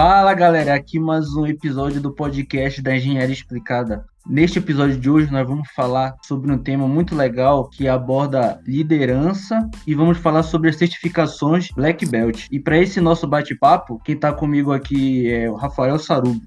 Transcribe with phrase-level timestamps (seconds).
[0.00, 4.04] Fala galera, aqui mais um episódio do podcast da Engenharia Explicada.
[4.24, 9.68] Neste episódio de hoje, nós vamos falar sobre um tema muito legal que aborda liderança
[9.84, 12.46] e vamos falar sobre as certificações Black Belt.
[12.48, 16.42] E para esse nosso bate-papo, quem está comigo aqui é o Rafael Sarubo.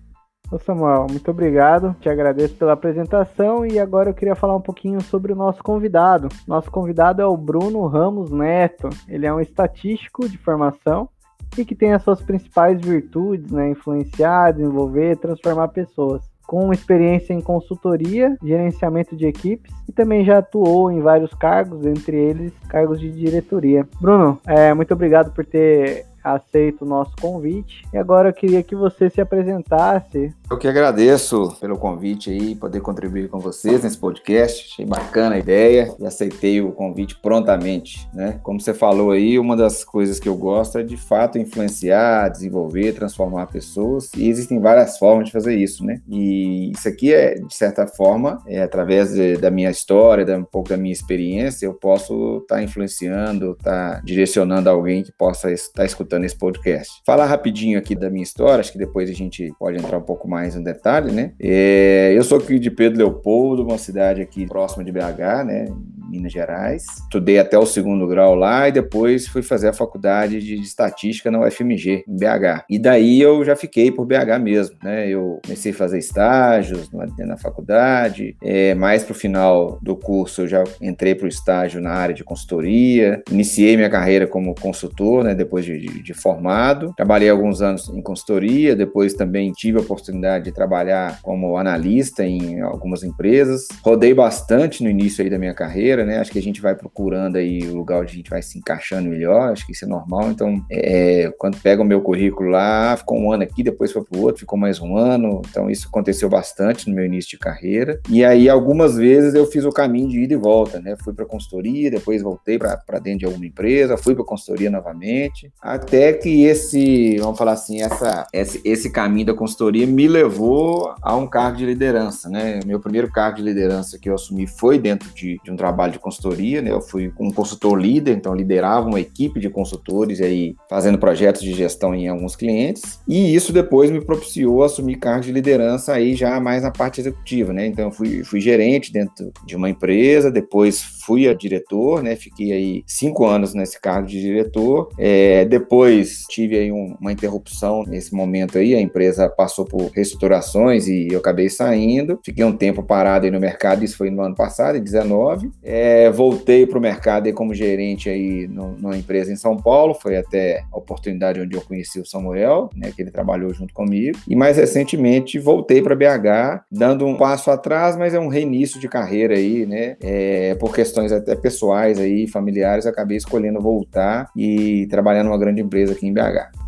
[0.49, 5.01] Ô Samuel, muito obrigado, te agradeço pela apresentação e agora eu queria falar um pouquinho
[5.01, 6.29] sobre o nosso convidado.
[6.47, 11.09] Nosso convidado é o Bruno Ramos Neto, ele é um estatístico de formação
[11.57, 17.39] e que tem as suas principais virtudes, né, influenciar, desenvolver, transformar pessoas com experiência em
[17.39, 23.09] consultoria, gerenciamento de equipes e também já atuou em vários cargos, entre eles cargos de
[23.09, 23.87] diretoria.
[24.01, 27.85] Bruno, é, muito obrigado por ter aceito o nosso convite.
[27.93, 30.33] E agora eu queria que você se apresentasse.
[30.49, 34.71] Eu que agradeço pelo convite aí, poder contribuir com vocês nesse podcast.
[34.71, 38.39] Achei bacana a ideia e aceitei o convite prontamente, né?
[38.43, 42.93] Como você falou aí, uma das coisas que eu gosto é de fato influenciar, desenvolver,
[42.93, 46.01] transformar pessoas e existem várias formas de fazer isso, né?
[46.07, 50.43] E isso aqui é, de certa forma, é através de, da minha história, da, um
[50.43, 55.51] pouco da minha experiência, eu posso estar tá influenciando, estar tá direcionando alguém que possa
[55.51, 57.01] estar escutando escutando esse podcast.
[57.05, 60.27] Falar rapidinho aqui da minha história, acho que depois a gente pode entrar um pouco
[60.27, 61.31] mais no detalhe, né?
[61.39, 65.65] É, eu sou aqui de Pedro Leopoldo, uma cidade aqui próxima de BH, né?
[66.11, 66.85] Minas Gerais.
[67.03, 71.39] Estudei até o segundo grau lá e depois fui fazer a faculdade de estatística na
[71.39, 72.65] UFMG, em BH.
[72.69, 75.07] E daí eu já fiquei por BH mesmo, né?
[75.07, 80.63] Eu comecei a fazer estágios na faculdade, é, mais pro final do curso eu já
[80.81, 85.33] entrei pro estágio na área de consultoria, iniciei minha carreira como consultor, né?
[85.33, 86.93] Depois de, de, de formado.
[86.95, 92.61] Trabalhei alguns anos em consultoria, depois também tive a oportunidade de trabalhar como analista em
[92.61, 93.67] algumas empresas.
[93.83, 96.19] Rodei bastante no início aí da minha carreira, carreira, né?
[96.19, 99.09] Acho que a gente vai procurando aí o lugar onde a gente vai se encaixando
[99.09, 100.31] melhor, acho que isso é normal.
[100.31, 104.17] Então, é, quando pega o meu currículo lá, ficou um ano aqui, depois foi para
[104.17, 105.41] o outro, ficou mais um ano.
[105.49, 107.99] Então, isso aconteceu bastante no meu início de carreira.
[108.09, 110.95] E aí, algumas vezes eu fiz o caminho de ida e volta, né?
[111.03, 116.13] Fui para consultoria, depois voltei para dentro de alguma empresa, fui para consultoria novamente, até
[116.13, 121.27] que esse, vamos falar assim, essa, esse, esse caminho da consultoria me levou a um
[121.27, 122.59] cargo de liderança, né?
[122.65, 125.93] Meu primeiro cargo de liderança que eu assumi foi dentro de, de um trabalho trabalho
[125.93, 126.71] de consultoria, né?
[126.71, 131.53] Eu fui um consultor líder, então liderava uma equipe de consultores aí fazendo projetos de
[131.53, 132.99] gestão em alguns clientes.
[133.07, 137.51] E isso depois me propiciou assumir cargos de liderança aí já mais na parte executiva,
[137.53, 137.67] né?
[137.67, 142.15] Então eu fui, fui gerente dentro de uma empresa, depois fui a diretor, né?
[142.15, 144.89] Fiquei aí cinco anos nesse cargo de diretor.
[144.97, 150.87] É, depois tive aí um, uma interrupção nesse momento aí, a empresa passou por reestruturações
[150.87, 152.19] e eu acabei saindo.
[152.23, 155.51] Fiquei um tempo parado aí no mercado, isso foi no ano passado, em 19.
[155.63, 155.80] É,
[156.13, 160.17] voltei para o mercado aí como gerente aí no, numa empresa em São Paulo, foi
[160.17, 162.91] até a oportunidade onde eu conheci o Samuel, né?
[162.95, 164.17] Que ele trabalhou junto comigo.
[164.27, 168.87] E mais recentemente voltei para BH, dando um passo atrás, mas é um reinício de
[168.87, 169.97] carreira aí, né?
[170.01, 175.93] É, por questões até pessoais aí, familiares, acabei escolhendo voltar e trabalhar numa grande empresa
[175.93, 176.60] aqui em BH.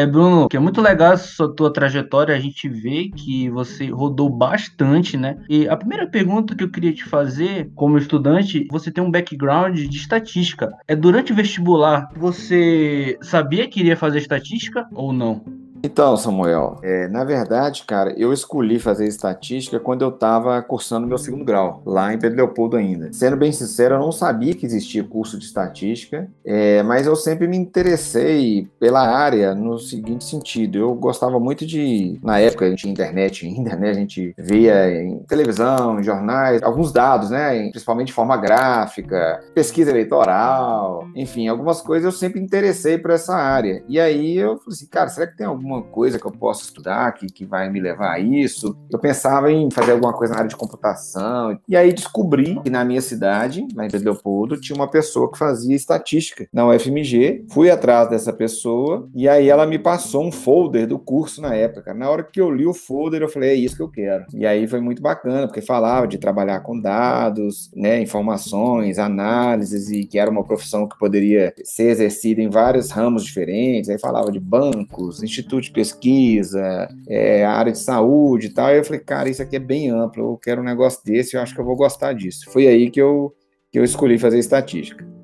[0.00, 4.30] É, Bruno, que é muito legal essa tua trajetória, a gente vê que você rodou
[4.30, 5.36] bastante, né?
[5.46, 9.78] E a primeira pergunta que eu queria te fazer, como estudante, você tem um background
[9.78, 10.70] de estatística.
[10.88, 15.44] É durante o vestibular, você sabia que iria fazer estatística ou não?
[15.82, 21.16] Então, Samuel, é, na verdade, cara, eu escolhi fazer estatística quando eu estava cursando meu
[21.16, 23.10] segundo grau, lá em Pedro Leopoldo ainda.
[23.12, 27.46] Sendo bem sincero, eu não sabia que existia curso de estatística, é, mas eu sempre
[27.46, 30.78] me interessei pela área no seguinte sentido.
[30.78, 32.18] Eu gostava muito de.
[32.22, 33.90] Na época, a gente tinha internet ainda, né?
[33.90, 37.70] A gente via em televisão, em jornais, alguns dados, né?
[37.70, 43.82] Principalmente de forma gráfica, pesquisa eleitoral, enfim, algumas coisas eu sempre interessei por essa área.
[43.88, 46.62] E aí eu falei assim, cara, será que tem algum alguma coisa que eu possa
[46.62, 48.76] estudar que, que vai me levar a isso.
[48.90, 51.58] Eu pensava em fazer alguma coisa na área de computação.
[51.68, 55.74] E aí descobri que na minha cidade, lá em Leopoldo, tinha uma pessoa que fazia
[55.74, 57.46] estatística na UFMG.
[57.50, 61.94] Fui atrás dessa pessoa e aí ela me passou um folder do curso na época.
[61.94, 64.24] Na hora que eu li o folder, eu falei, é isso que eu quero.
[64.34, 70.04] E aí foi muito bacana, porque falava de trabalhar com dados, né, informações, análises, e
[70.04, 73.90] que era uma profissão que poderia ser exercida em vários ramos diferentes.
[73.90, 78.70] Aí falava de bancos, institutos de pesquisa, é, área de saúde e tal.
[78.70, 81.42] E eu falei, cara, isso aqui é bem amplo, eu quero um negócio desse, eu
[81.42, 82.50] acho que eu vou gostar disso.
[82.50, 83.34] Foi aí que eu,
[83.70, 85.19] que eu escolhi fazer estatística.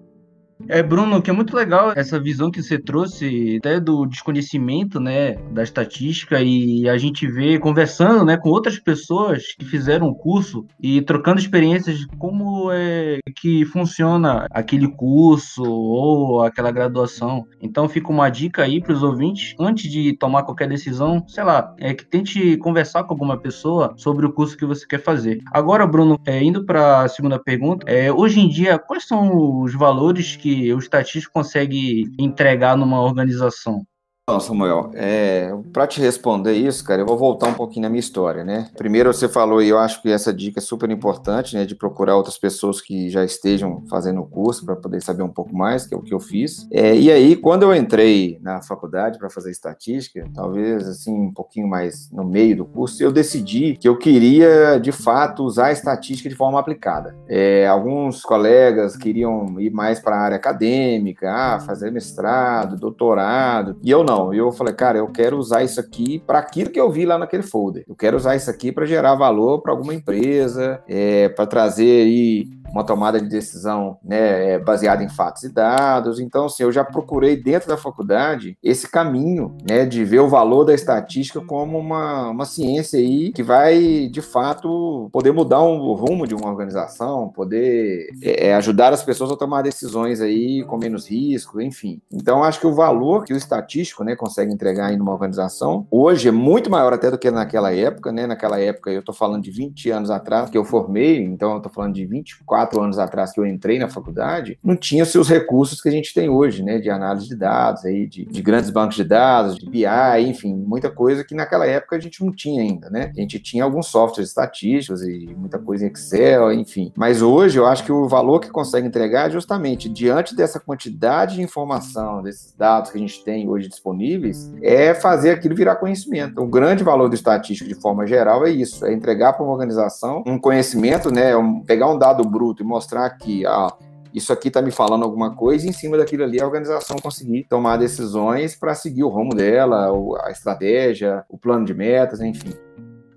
[0.69, 5.35] É, Bruno, que é muito legal essa visão que você trouxe, até do desconhecimento, né,
[5.53, 10.67] da estatística, e a gente vê conversando, né, com outras pessoas que fizeram o curso
[10.81, 17.45] e trocando experiências de como é que funciona aquele curso ou aquela graduação.
[17.61, 21.75] Então fica uma dica aí para os ouvintes, antes de tomar qualquer decisão, sei lá,
[21.79, 25.41] é que tente conversar com alguma pessoa sobre o curso que você quer fazer.
[25.53, 29.75] Agora, Bruno, é, indo para a segunda pergunta, é, hoje em dia, quais são os
[29.75, 33.87] valores que o estatístico consegue entregar numa organização?
[34.29, 38.01] Não, Samuel, é, para te responder isso, cara, eu vou voltar um pouquinho na minha
[38.01, 38.69] história, né?
[38.77, 42.17] Primeiro você falou, e eu acho que essa dica é super importante, né, de procurar
[42.17, 45.95] outras pessoas que já estejam fazendo o curso para poder saber um pouco mais, que
[45.95, 46.67] é o que eu fiz.
[46.73, 51.69] É, e aí, quando eu entrei na faculdade para fazer estatística, talvez assim um pouquinho
[51.69, 56.29] mais no meio do curso, eu decidi que eu queria de fato usar a estatística
[56.29, 57.15] de forma aplicada.
[57.29, 63.89] É, alguns colegas queriam ir mais para a área acadêmica, ah, fazer mestrado, doutorado, e
[63.89, 64.35] eu não não.
[64.35, 67.19] E eu falei, cara, eu quero usar isso aqui para aquilo que eu vi lá
[67.19, 67.85] naquele folder.
[67.89, 72.49] Eu quero usar isso aqui para gerar valor para alguma empresa, é, para trazer aí
[72.71, 76.21] uma tomada de decisão né, é, baseada em fatos e dados.
[76.21, 80.65] Então, assim, eu já procurei dentro da faculdade esse caminho né, de ver o valor
[80.65, 86.27] da estatística como uma, uma ciência aí que vai, de fato, poder mudar o rumo
[86.27, 91.09] de uma organização, poder é, é, ajudar as pessoas a tomar decisões aí com menos
[91.09, 92.01] risco, enfim.
[92.13, 96.29] Então, acho que o valor que o estatístico né, consegue entregar em uma organização hoje
[96.29, 98.13] é muito maior até do que naquela época.
[98.13, 98.27] Né?
[98.27, 101.73] Naquela época, eu estou falando de 20 anos atrás que eu formei, então eu estou
[101.73, 105.29] falando de 24 quatro anos atrás que eu entrei na faculdade, não tinha os seus
[105.29, 106.79] recursos que a gente tem hoje, né?
[106.79, 109.85] De análise de dados, aí, de, de grandes bancos de dados, de BI,
[110.27, 113.13] enfim, muita coisa que naquela época a gente não tinha ainda, né?
[113.15, 116.91] A gente tinha alguns softwares estatísticos e muita coisa em Excel, enfim.
[116.97, 121.35] Mas hoje eu acho que o valor que consegue entregar é justamente diante dessa quantidade
[121.35, 126.41] de informação, desses dados que a gente tem hoje disponíveis, é fazer aquilo virar conhecimento.
[126.41, 130.25] O grande valor do estatístico, de forma geral, é isso: é entregar para uma organização
[130.27, 131.37] um conhecimento, né?
[131.37, 133.73] Um, pegar um dado bruto e mostrar que ah,
[134.13, 137.45] isso aqui está me falando alguma coisa, e em cima daquilo ali a organização conseguir
[137.49, 139.91] tomar decisões para seguir o rumo dela,
[140.25, 142.55] a estratégia, o plano de metas, enfim.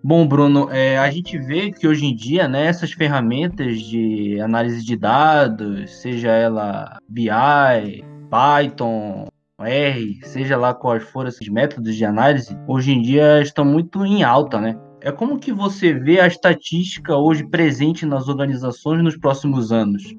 [0.03, 4.83] Bom, Bruno, é, a gente vê que hoje em dia, né, essas ferramentas de análise
[4.83, 9.27] de dados, seja ela BI, Python,
[9.59, 14.23] R, seja lá quais forem esses métodos de análise, hoje em dia estão muito em
[14.23, 14.77] alta, né?
[15.01, 20.13] É como que você vê a estatística hoje presente nas organizações nos próximos anos?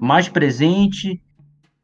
[0.00, 1.20] Mais presente,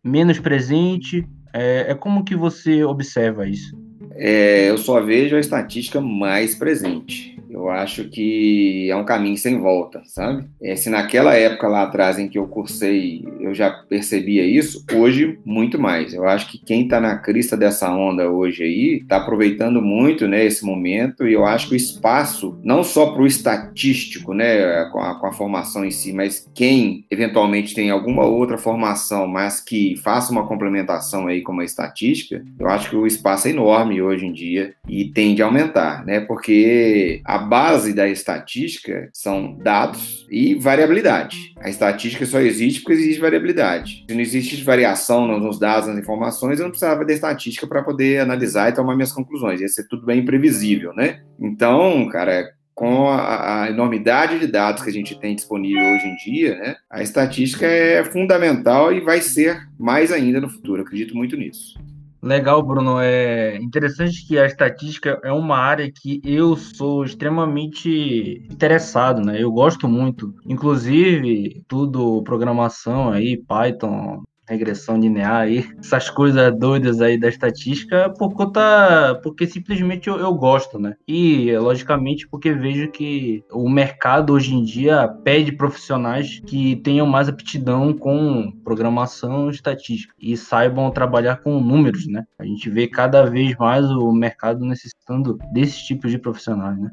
[0.02, 1.24] menos presente?
[1.52, 3.78] É, é como que você observa isso?
[4.12, 7.39] É, eu só vejo a estatística mais presente.
[7.50, 10.44] Eu acho que é um caminho sem volta, sabe?
[10.62, 15.38] É, se naquela época lá atrás em que eu cursei eu já percebia isso, hoje
[15.44, 16.14] muito mais.
[16.14, 20.44] Eu acho que quem está na crista dessa onda hoje aí está aproveitando muito né,
[20.44, 25.00] esse momento e eu acho que o espaço, não só para o estatístico, né, com
[25.00, 29.96] a, com a formação em si, mas quem eventualmente tem alguma outra formação, mas que
[29.96, 34.26] faça uma complementação aí com uma estatística, eu acho que o espaço é enorme hoje
[34.26, 36.20] em dia e tende a aumentar, né?
[36.20, 41.36] Porque a base da estatística são dados e variabilidade.
[41.58, 44.04] A estatística só existe porque existe variabilidade.
[44.08, 48.20] Se não existe variação nos dados, nas informações, eu não precisava da estatística para poder
[48.20, 49.60] analisar e tomar minhas conclusões.
[49.60, 51.20] Ia ser tudo bem imprevisível, né?
[51.38, 52.50] Então, cara,
[52.80, 56.76] com a, a, enormidade de dados que a gente tem disponível hoje em dia, né,
[56.88, 60.80] a estatística é fundamental e vai ser mais ainda no futuro.
[60.80, 61.78] Eu acredito muito nisso.
[62.22, 63.00] Legal, Bruno.
[63.00, 69.42] É interessante que a estatística é uma área que eu sou extremamente interessado, né?
[69.42, 70.34] Eu gosto muito.
[70.46, 78.34] Inclusive, tudo programação aí, Python, regressão linear aí, essas coisas doidas aí da estatística, por
[78.34, 80.96] conta, porque simplesmente eu, eu, gosto, né?
[81.06, 87.28] E, logicamente, porque vejo que o mercado hoje em dia pede profissionais que tenham mais
[87.28, 92.24] aptidão com programação estatística e saibam trabalhar com números, né?
[92.38, 96.90] A gente vê cada vez mais o mercado necessitando desses tipos de profissionais, né?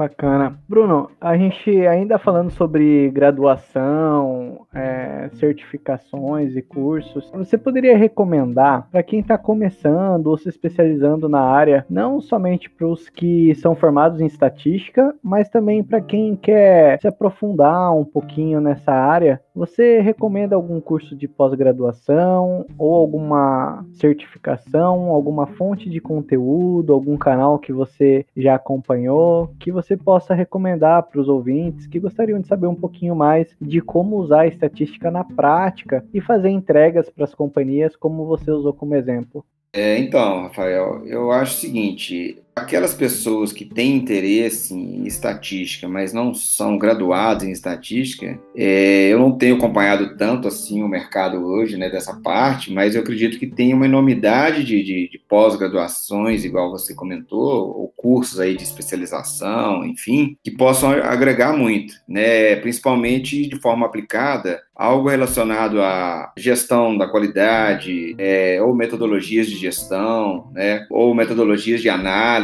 [0.00, 0.58] Bacana.
[0.66, 9.02] Bruno, a gente ainda falando sobre graduação, é, certificações e cursos, você poderia recomendar para
[9.02, 14.22] quem está começando ou se especializando na área, não somente para os que são formados
[14.22, 20.56] em estatística, mas também para quem quer se aprofundar um pouquinho nessa área, você recomenda
[20.56, 28.24] algum curso de pós-graduação ou alguma certificação, alguma fonte de conteúdo, algum canal que você
[28.34, 29.52] já acompanhou?
[29.60, 33.48] Que você você possa recomendar para os ouvintes que gostariam de saber um pouquinho mais
[33.60, 38.52] de como usar a estatística na prática e fazer entregas para as companhias, como você
[38.52, 39.44] usou como exemplo.
[39.72, 46.12] É, então, Rafael, eu acho o seguinte: aquelas pessoas que têm interesse em estatística, mas
[46.12, 51.76] não são graduadas em estatística, é, eu não tenho acompanhado tanto assim o mercado hoje,
[51.76, 56.70] né, dessa parte, mas eu acredito que tem uma enormidade de, de, de pós-graduações, igual
[56.70, 63.60] você comentou, ou cursos aí de especialização, enfim, que possam agregar muito, né, principalmente de
[63.60, 71.14] forma aplicada algo relacionado à gestão da qualidade, é, ou metodologias de gestão, né, ou
[71.14, 72.39] metodologias de análise,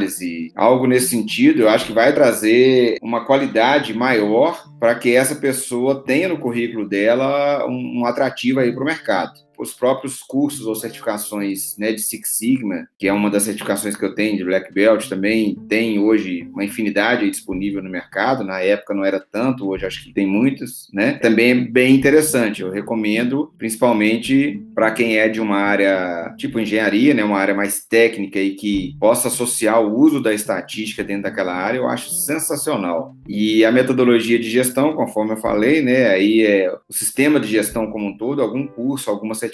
[0.54, 6.04] algo nesse sentido, eu acho que vai trazer uma qualidade maior para que essa pessoa
[6.04, 10.74] tenha no currículo dela um, um atrativo aí para o mercado os próprios cursos ou
[10.74, 14.72] certificações né, de Six Sigma, que é uma das certificações que eu tenho de Black
[14.72, 18.44] Belt, também tem hoje uma infinidade disponível no mercado.
[18.44, 21.14] Na época não era tanto, hoje acho que tem muitos, né?
[21.14, 22.62] Também é bem interessante.
[22.62, 27.84] Eu recomendo, principalmente para quem é de uma área tipo engenharia, né, uma área mais
[27.84, 33.14] técnica e que possa associar o uso da estatística dentro daquela área, eu acho sensacional.
[33.28, 37.90] E a metodologia de gestão, conforme eu falei, né, aí é o sistema de gestão
[37.90, 39.45] como um todo, algum curso, alguma certificação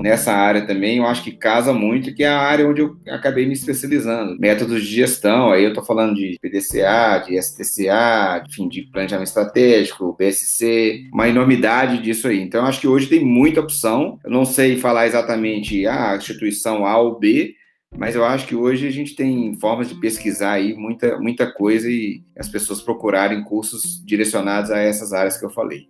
[0.00, 3.46] nessa área também, eu acho que casa muito, que é a área onde eu acabei
[3.46, 4.38] me especializando.
[4.38, 10.16] Métodos de gestão, aí eu estou falando de PDCA, de STCA, enfim, de planejamento estratégico,
[10.18, 12.40] BSC, uma enormidade disso aí.
[12.40, 14.18] Então, eu acho que hoje tem muita opção.
[14.24, 17.54] Eu não sei falar exatamente a instituição A ou B,
[17.96, 21.88] mas eu acho que hoje a gente tem formas de pesquisar aí muita, muita coisa
[21.88, 25.88] e as pessoas procurarem cursos direcionados a essas áreas que eu falei.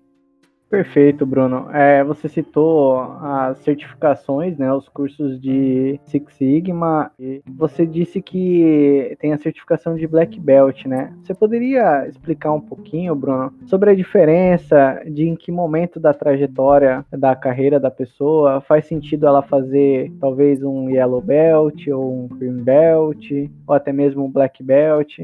[0.70, 1.70] Perfeito, Bruno.
[1.72, 7.10] É, você citou as certificações, né, os cursos de Six Sigma.
[7.56, 11.14] você disse que tem a certificação de Black Belt, né?
[11.22, 17.04] Você poderia explicar um pouquinho, Bruno, sobre a diferença de em que momento da trajetória
[17.10, 22.62] da carreira da pessoa faz sentido ela fazer talvez um Yellow Belt ou um Green
[22.62, 23.30] Belt
[23.66, 25.18] ou até mesmo um Black Belt?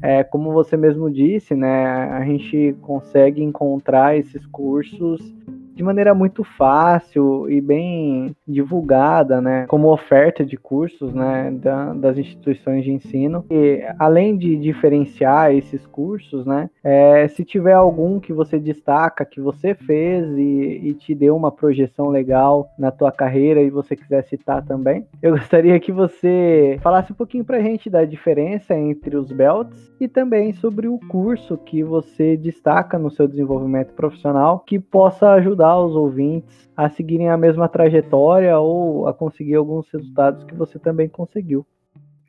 [0.00, 5.20] É, como você mesmo disse, né, a gente consegue encontrar esses cursos
[5.78, 12.18] de maneira muito fácil e bem divulgada, né, como oferta de cursos, né, da, das
[12.18, 13.44] instituições de ensino.
[13.48, 19.40] E além de diferenciar esses cursos, né, é, se tiver algum que você destaca que
[19.40, 24.24] você fez e, e te deu uma projeção legal na tua carreira e você quiser
[24.24, 29.16] citar também, eu gostaria que você falasse um pouquinho para a gente da diferença entre
[29.16, 34.80] os belts e também sobre o curso que você destaca no seu desenvolvimento profissional que
[34.80, 40.44] possa ajudar ajudar os ouvintes a seguirem a mesma trajetória ou a conseguir alguns resultados
[40.44, 41.66] que você também conseguiu.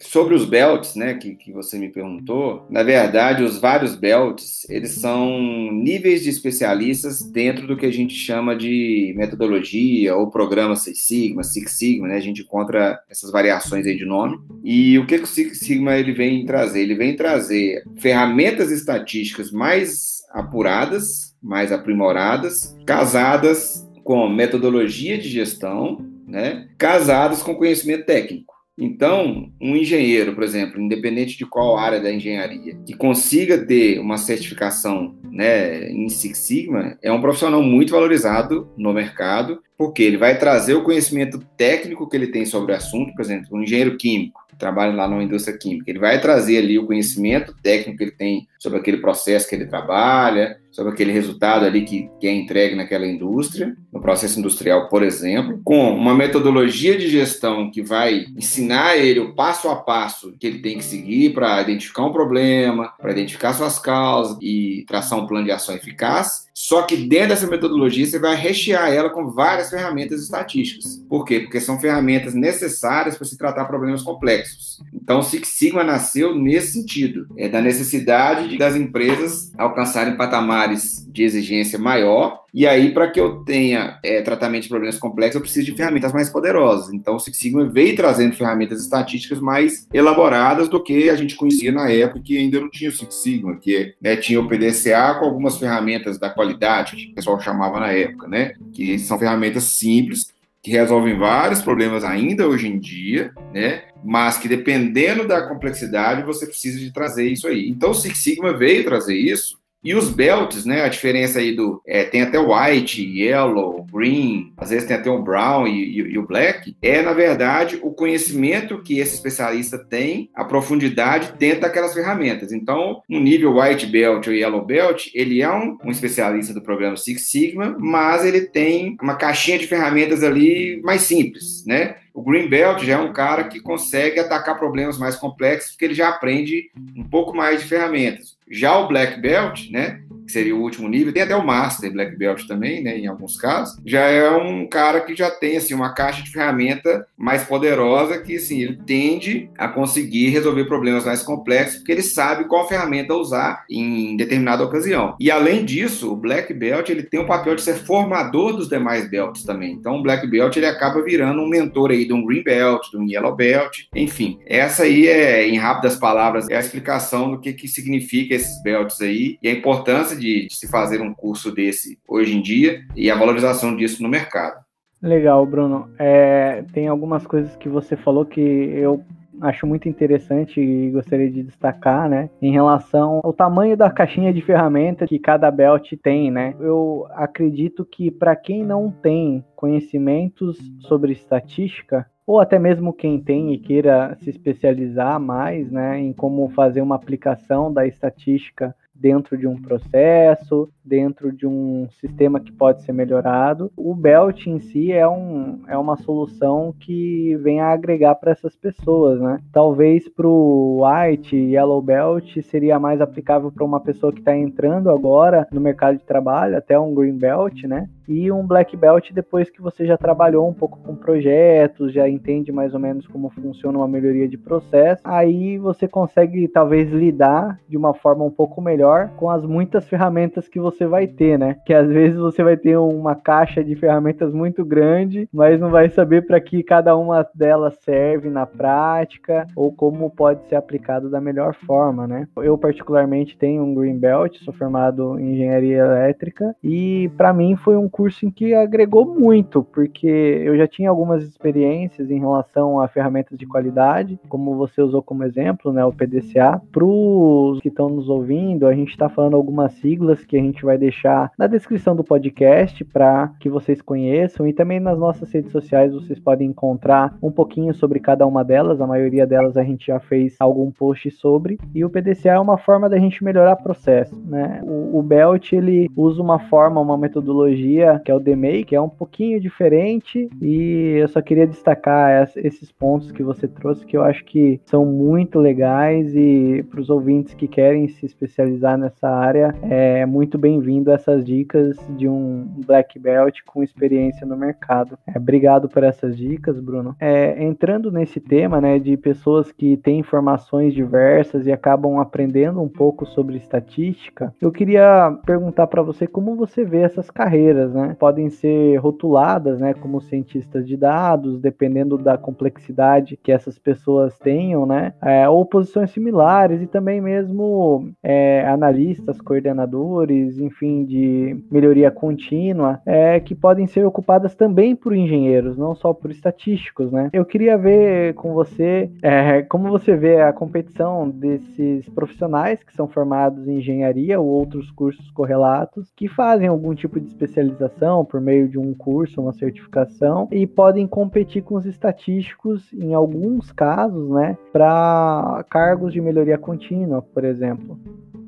[0.01, 4.91] Sobre os belts, né, que, que você me perguntou, na verdade, os vários belts, eles
[4.91, 5.29] são
[5.73, 11.43] níveis de especialistas dentro do que a gente chama de metodologia ou programa Six Sigma,
[11.43, 14.39] Six Sigma, né, a gente encontra essas variações aí de nome.
[14.63, 16.79] E o que, que o Six Sigma ele vem trazer?
[16.79, 26.67] Ele vem trazer ferramentas estatísticas mais apuradas, mais aprimoradas, casadas com metodologia de gestão, né,
[26.77, 28.53] casadas com conhecimento técnico.
[28.81, 34.17] Então, um engenheiro, por exemplo, independente de qual área da engenharia, que consiga ter uma
[34.17, 40.39] certificação né, em Six Sigma, é um profissional muito valorizado no mercado, porque ele vai
[40.39, 44.48] trazer o conhecimento técnico que ele tem sobre o assunto, por exemplo, um engenheiro químico
[44.59, 48.47] trabalha lá numa indústria química, ele vai trazer ali o conhecimento técnico que ele tem
[48.59, 53.07] sobre aquele processo que ele trabalha, sobre aquele resultado ali que, que é entregue naquela
[53.07, 59.19] indústria, no processo industrial, por exemplo, com uma metodologia de gestão que vai ensinar ele
[59.19, 63.53] o passo a passo que ele tem que seguir para identificar um problema, para identificar
[63.53, 66.47] suas causas e traçar um plano de ação eficaz.
[66.53, 71.01] Só que dentro dessa metodologia você vai rechear ela com várias ferramentas estatísticas.
[71.07, 71.39] Por quê?
[71.39, 74.48] Porque são ferramentas necessárias para se tratar problemas complexos.
[74.93, 81.05] Então, o Six Sigma nasceu nesse sentido, é da necessidade de, das empresas alcançarem patamares
[81.11, 85.41] de exigência maior e aí, para que eu tenha é, tratamento de problemas complexos, eu
[85.41, 86.91] preciso de ferramentas mais poderosas.
[86.93, 91.71] Então, o Six Sigma veio trazendo ferramentas estatísticas mais elaboradas do que a gente conhecia
[91.71, 95.25] na época, que ainda não tinha o Six Sigma, que né, tinha o PDCA com
[95.25, 98.53] algumas ferramentas da qualidade, que o pessoal chamava na época, né?
[98.73, 103.83] Que são ferramentas simples, que resolvem vários problemas ainda hoje em dia, né?
[104.03, 107.69] Mas que dependendo da complexidade, você precisa de trazer isso aí.
[107.69, 110.83] Então, o Six Sigma veio trazer isso E os belts, né?
[110.83, 111.81] A diferença aí do.
[111.87, 116.13] É, tem até o white, yellow, green, às vezes tem até o brown e, e,
[116.13, 116.75] e, o black.
[116.81, 122.51] É, na verdade, o conhecimento que esse especialista tem, a profundidade dentro daquelas ferramentas.
[122.51, 126.97] Então, no nível white belt ou yellow belt, ele é um, um especialista do programa
[126.97, 131.95] Six Sigma, mas ele tem uma caixinha de ferramentas ali mais simples, né?
[132.13, 135.93] O Green Belt já é um cara que consegue atacar problemas mais complexos, porque ele
[135.93, 138.37] já aprende um pouco mais de ferramentas.
[138.49, 142.15] Já o Black Belt, né, que seria o último nível, tem até o Master Black
[142.15, 145.93] Belt também, né, em alguns casos, já é um cara que já tem assim uma
[145.93, 151.77] caixa de ferramenta mais poderosa que assim, ele tende a conseguir resolver problemas mais complexos,
[151.77, 155.15] porque ele sabe qual ferramenta usar em determinada ocasião.
[155.19, 159.09] E além disso, o Black Belt, ele tem o papel de ser formador dos demais
[159.09, 159.73] belts também.
[159.73, 162.97] Então, o Black Belt ele acaba virando um mentor aí de um Green Belt, de
[162.97, 164.39] um Yellow Belt, enfim.
[164.45, 169.01] Essa aí é, em rápidas palavras, é a explicação do que que significa esses belts
[169.01, 173.09] aí e a importância de, de se fazer um curso desse hoje em dia e
[173.09, 174.63] a valorização disso no mercado.
[175.01, 175.89] Legal, Bruno.
[175.97, 179.03] É, tem algumas coisas que você falou que eu
[179.41, 184.41] acho muito interessante e gostaria de destacar, né, em relação ao tamanho da caixinha de
[184.41, 186.55] ferramentas que cada belt tem, né?
[186.59, 193.53] Eu acredito que para quem não tem conhecimentos sobre estatística, ou até mesmo quem tem
[193.53, 199.47] e queira se especializar mais, né, em como fazer uma aplicação da estatística dentro de
[199.47, 203.71] um processo, dentro de um sistema que pode ser melhorado.
[203.77, 208.55] O Belt em si é, um, é uma solução que vem a agregar para essas
[208.55, 209.39] pessoas, né?
[209.51, 214.89] Talvez para o White Yellow Belt seria mais aplicável para uma pessoa que está entrando
[214.89, 217.89] agora no mercado de trabalho, até um Green Belt, né?
[218.09, 222.51] E um Black Belt depois que você já trabalhou um pouco com projetos, já entende
[222.51, 227.77] mais ou menos como funciona uma melhoria de processo, aí você consegue talvez lidar de
[227.77, 231.57] uma forma um pouco melhor com as muitas ferramentas que você vai ter, né?
[231.65, 235.89] Que às vezes você vai ter uma caixa de ferramentas muito grande, mas não vai
[235.89, 241.21] saber para que cada uma delas serve na prática ou como pode ser aplicado da
[241.21, 242.27] melhor forma, né?
[242.37, 247.77] Eu particularmente tenho um Green Belt, sou formado em engenharia elétrica e para mim foi
[247.77, 252.87] um curso em que agregou muito, porque eu já tinha algumas experiências em relação a
[252.87, 256.61] ferramentas de qualidade, como você usou como exemplo, né, o PDCA.
[256.71, 260.63] Para os que estão nos ouvindo, a gente está falando algumas siglas que a gente
[260.63, 265.51] vai deixar na descrição do podcast para que vocês conheçam e também nas nossas redes
[265.51, 268.79] sociais vocês podem encontrar um pouquinho sobre cada uma delas.
[268.79, 272.57] A maioria delas a gente já fez algum post sobre e o PDCA é uma
[272.57, 274.61] forma da gente melhorar processo, né?
[274.63, 278.81] O, o Belt ele usa uma forma, uma metodologia que é o DMAI, que é
[278.81, 284.03] um pouquinho diferente e eu só queria destacar esses pontos que você trouxe que eu
[284.03, 289.55] acho que são muito legais e para os ouvintes que querem se especializar nessa área
[289.63, 294.97] é muito bem bem-vindo essas dicas de um black belt com experiência no mercado.
[295.07, 296.95] É, obrigado por essas dicas, Bruno.
[296.99, 302.67] É, entrando nesse tema, né, de pessoas que têm informações diversas e acabam aprendendo um
[302.67, 307.95] pouco sobre estatística, eu queria perguntar para você como você vê essas carreiras, né?
[307.99, 314.65] Podem ser rotuladas, né, como cientistas de dados, dependendo da complexidade que essas pessoas tenham,
[314.65, 314.93] né?
[315.01, 323.19] É, ou posições similares e também mesmo é, analistas, coordenadores, enfim, de melhoria contínua, é,
[323.19, 327.09] que podem ser ocupadas também por engenheiros, não só por estatísticos, né?
[327.13, 332.87] Eu queria ver com você é, como você vê a competição desses profissionais que são
[332.87, 337.58] formados em engenharia ou outros cursos correlatos, que fazem algum tipo de especialização
[338.05, 343.51] por meio de um curso, uma certificação, e podem competir com os estatísticos em alguns
[343.51, 347.77] casos, né, para cargos de melhoria contínua, por exemplo.